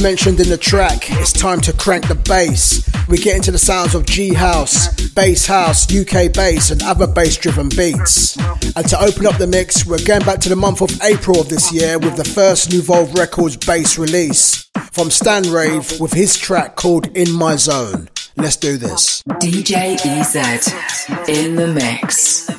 Mentioned 0.04 0.38
in 0.42 0.50
the 0.50 0.58
track, 0.58 1.10
it's 1.12 1.32
time 1.32 1.62
to 1.62 1.72
crank 1.72 2.10
the 2.10 2.16
bass. 2.16 2.84
We 3.08 3.18
get 3.18 3.38
into 3.38 3.52
the 3.52 3.58
sounds 3.58 3.96
of 3.96 4.06
G 4.06 4.34
House, 4.34 4.90
Bass 5.14 5.46
House, 5.48 5.88
UK 5.90 6.34
bass, 6.34 6.72
and 6.72 6.84
other 6.84 7.08
bass 7.08 7.38
driven 7.38 7.70
beats. 7.70 8.36
And 8.76 8.86
to 8.90 9.02
open 9.02 9.26
up 9.26 9.38
the 9.38 9.48
mix, 9.48 9.86
we're 9.86 10.04
going 10.04 10.24
back 10.24 10.40
to 10.42 10.50
the 10.50 10.58
month 10.58 10.82
of 10.82 10.92
April 11.04 11.40
of 11.40 11.48
this 11.48 11.72
year 11.72 11.98
with 12.00 12.18
the 12.18 12.26
first 12.26 12.70
Nuvolve 12.70 13.18
Records 13.18 13.56
bass 13.56 13.98
release 13.98 14.70
from 14.92 15.10
Stan 15.10 15.50
Rave 15.50 15.98
with 16.02 16.12
his 16.12 16.36
track 16.36 16.76
called 16.76 17.08
In 17.16 17.32
My 17.32 17.56
Zone. 17.56 18.10
Let's 18.36 18.58
do 18.58 18.76
this. 18.76 19.24
DJ 19.24 19.96
EZ 20.04 21.30
in 21.30 21.56
the 21.56 21.68
mix 21.68 22.50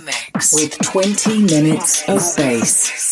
with 0.54 0.78
20 0.78 1.42
minutes 1.42 2.08
of 2.08 2.22
bass. 2.36 3.03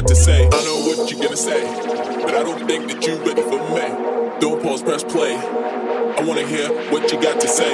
got 0.00 0.06
to 0.06 0.14
say. 0.14 0.46
I 0.46 0.64
know 0.64 0.76
what 0.86 1.10
you're 1.10 1.20
gonna 1.20 1.36
say, 1.36 1.60
but 2.22 2.32
I 2.32 2.44
don't 2.44 2.64
think 2.68 2.88
that 2.88 3.04
you're 3.04 3.18
ready 3.18 3.42
for 3.42 3.58
me. 3.74 4.38
Don't 4.38 4.62
pause, 4.62 4.80
press 4.80 5.02
play. 5.02 5.34
I 5.34 6.22
wanna 6.24 6.46
hear 6.46 6.68
what 6.92 7.10
you 7.10 7.20
got 7.20 7.40
to 7.40 7.48
say. 7.48 7.72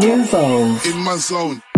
Nuvolve. 0.00 0.90
In 0.90 0.98
my 1.04 1.16
zone. 1.16 1.75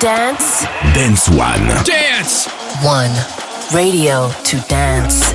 Dance. 0.00 0.62
Dance 0.94 1.28
One. 1.28 1.66
Dance 1.84 2.46
One. 2.82 3.12
Radio 3.74 4.30
to 4.44 4.58
dance. 4.66 5.29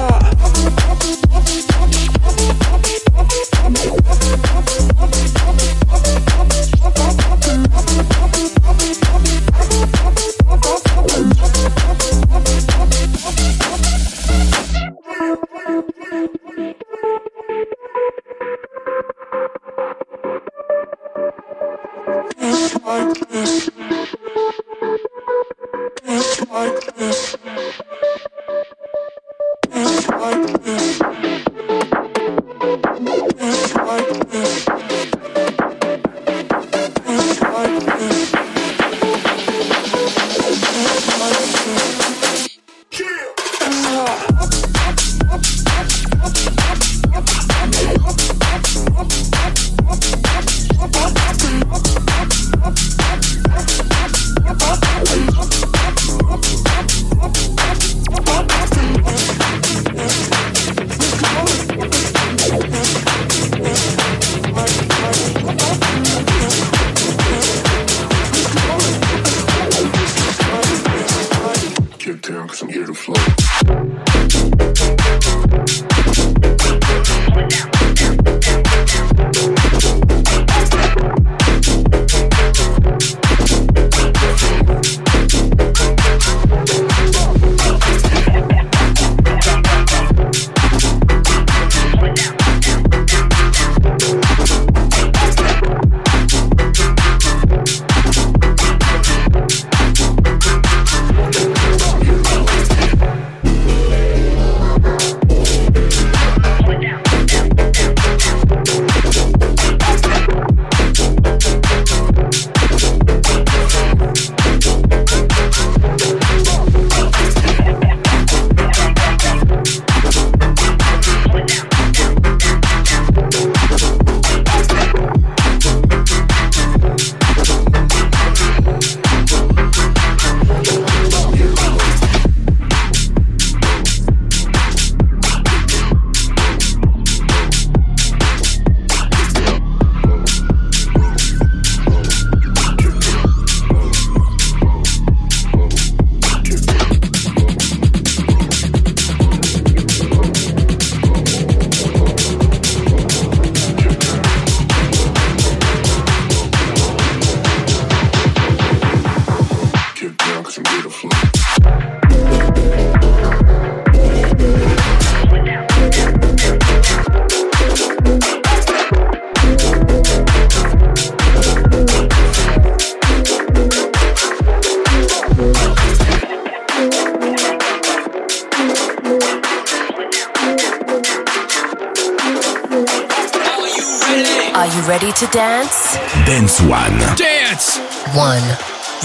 To 185.16 185.26
dance? 185.28 185.96
Dance 186.26 186.60
One. 186.60 186.98
Dance! 187.16 187.78
One. 188.18 188.44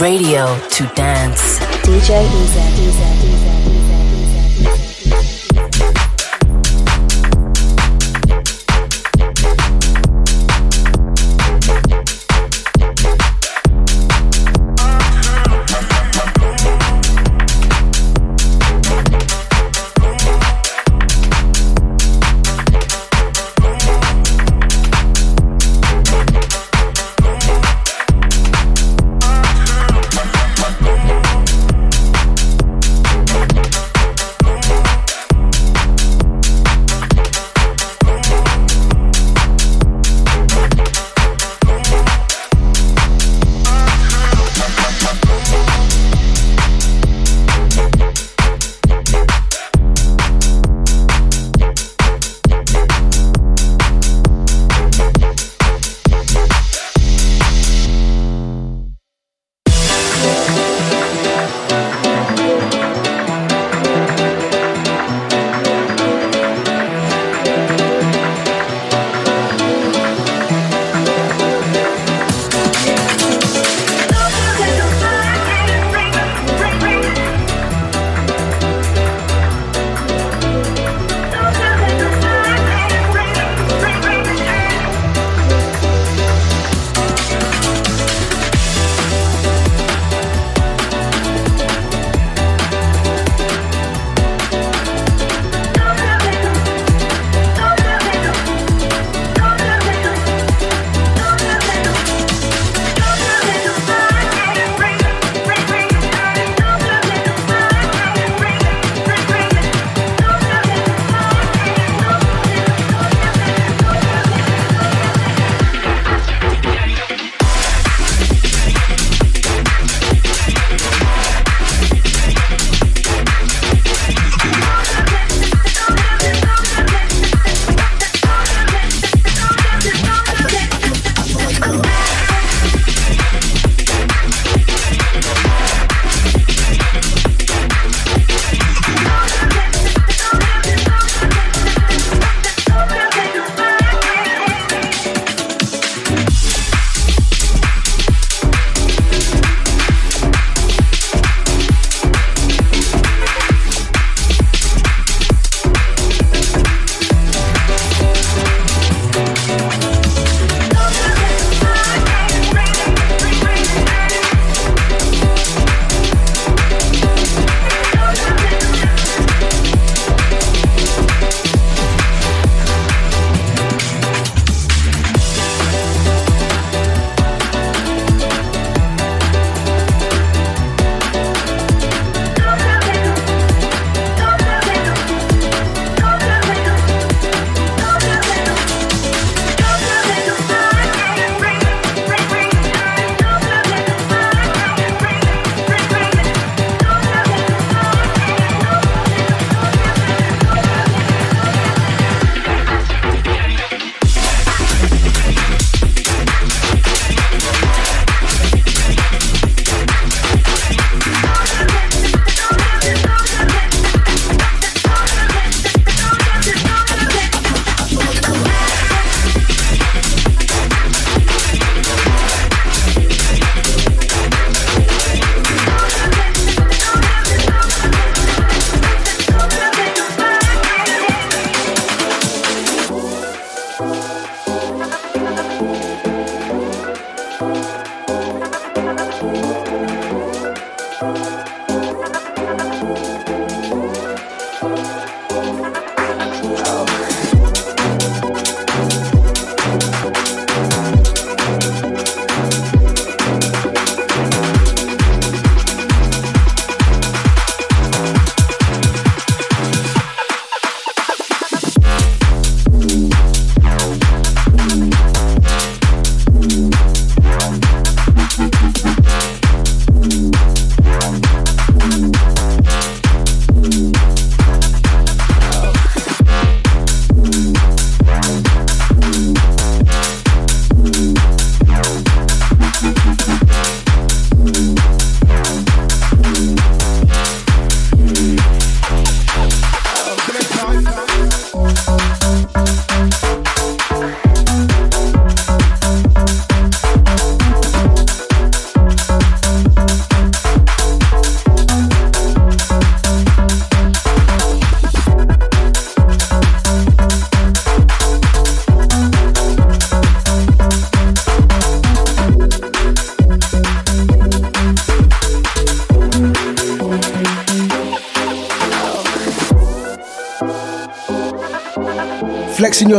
Radio 0.02 0.58
to 0.70 0.86
dance. 0.96 1.60
DJ 1.86 2.26
EZ, 2.26 2.56
Easy, 2.80 3.28
Easy. 3.28 3.49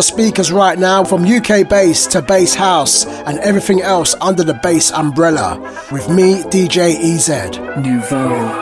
Your 0.01 0.17
speakers 0.17 0.51
right 0.51 0.79
now 0.79 1.03
from 1.03 1.23
UK 1.25 1.69
bass 1.69 2.07
to 2.07 2.23
bass 2.23 2.55
house 2.55 3.05
and 3.05 3.37
everything 3.37 3.83
else 3.83 4.15
under 4.19 4.43
the 4.43 4.55
bass 4.55 4.91
umbrella 4.91 5.59
with 5.91 6.09
me, 6.09 6.41
DJ 6.45 6.95
EZ. 6.95 7.29
Nuvolve. 7.77 8.60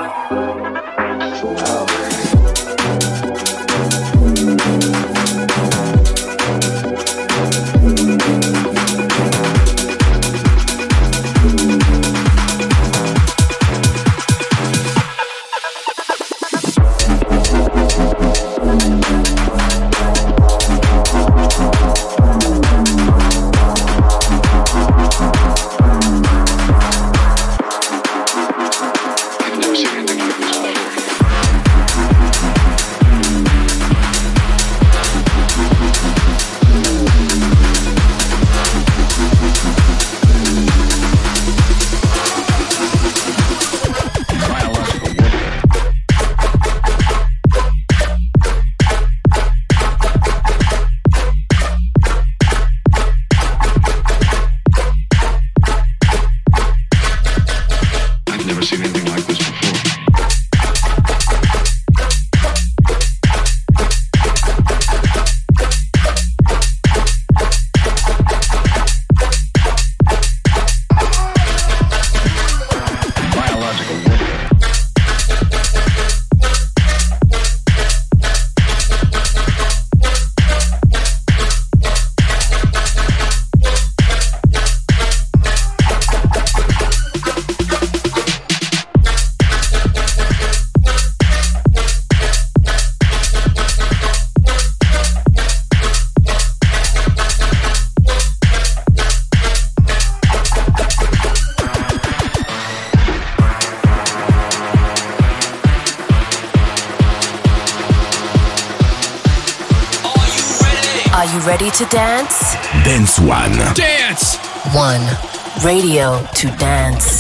Radio 115.79 116.21
to 116.35 116.47
dance. 116.57 117.18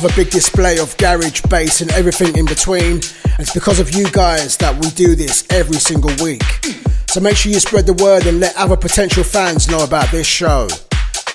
Another 0.00 0.16
big 0.16 0.30
display 0.30 0.78
of 0.78 0.96
garage, 0.96 1.42
bass, 1.50 1.82
and 1.82 1.90
everything 1.92 2.34
in 2.36 2.46
between. 2.46 2.92
And 2.92 3.40
it's 3.40 3.52
because 3.52 3.80
of 3.80 3.94
you 3.94 4.10
guys 4.10 4.56
that 4.56 4.74
we 4.74 4.90
do 4.90 5.14
this 5.14 5.44
every 5.50 5.76
single 5.76 6.10
week. 6.24 6.42
So 7.08 7.20
make 7.20 7.36
sure 7.36 7.52
you 7.52 7.60
spread 7.60 7.86
the 7.86 7.92
word 7.92 8.26
and 8.26 8.40
let 8.40 8.56
other 8.56 8.76
potential 8.76 9.22
fans 9.22 9.68
know 9.68 9.84
about 9.84 10.10
this 10.10 10.26
show. 10.26 10.68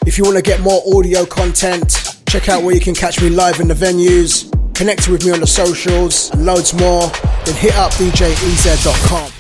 If 0.08 0.18
you 0.18 0.24
want 0.24 0.38
to 0.38 0.42
get 0.42 0.62
more 0.62 0.82
audio 0.96 1.26
content, 1.26 2.18
check 2.28 2.50
out 2.50 2.64
where 2.64 2.74
you 2.74 2.82
can 2.82 2.96
catch 2.96 3.22
me 3.22 3.30
live 3.30 3.60
in 3.60 3.68
the 3.68 3.76
venues, 3.76 4.50
connect 4.74 5.10
with 5.10 5.24
me 5.24 5.32
on 5.32 5.42
the 5.42 5.48
socials, 5.48 6.32
and 6.32 6.46
loads 6.46 6.74
more, 6.74 7.08
then 7.46 7.56
hit 7.56 7.76
up 7.76 7.92
djez.com. 7.94 9.35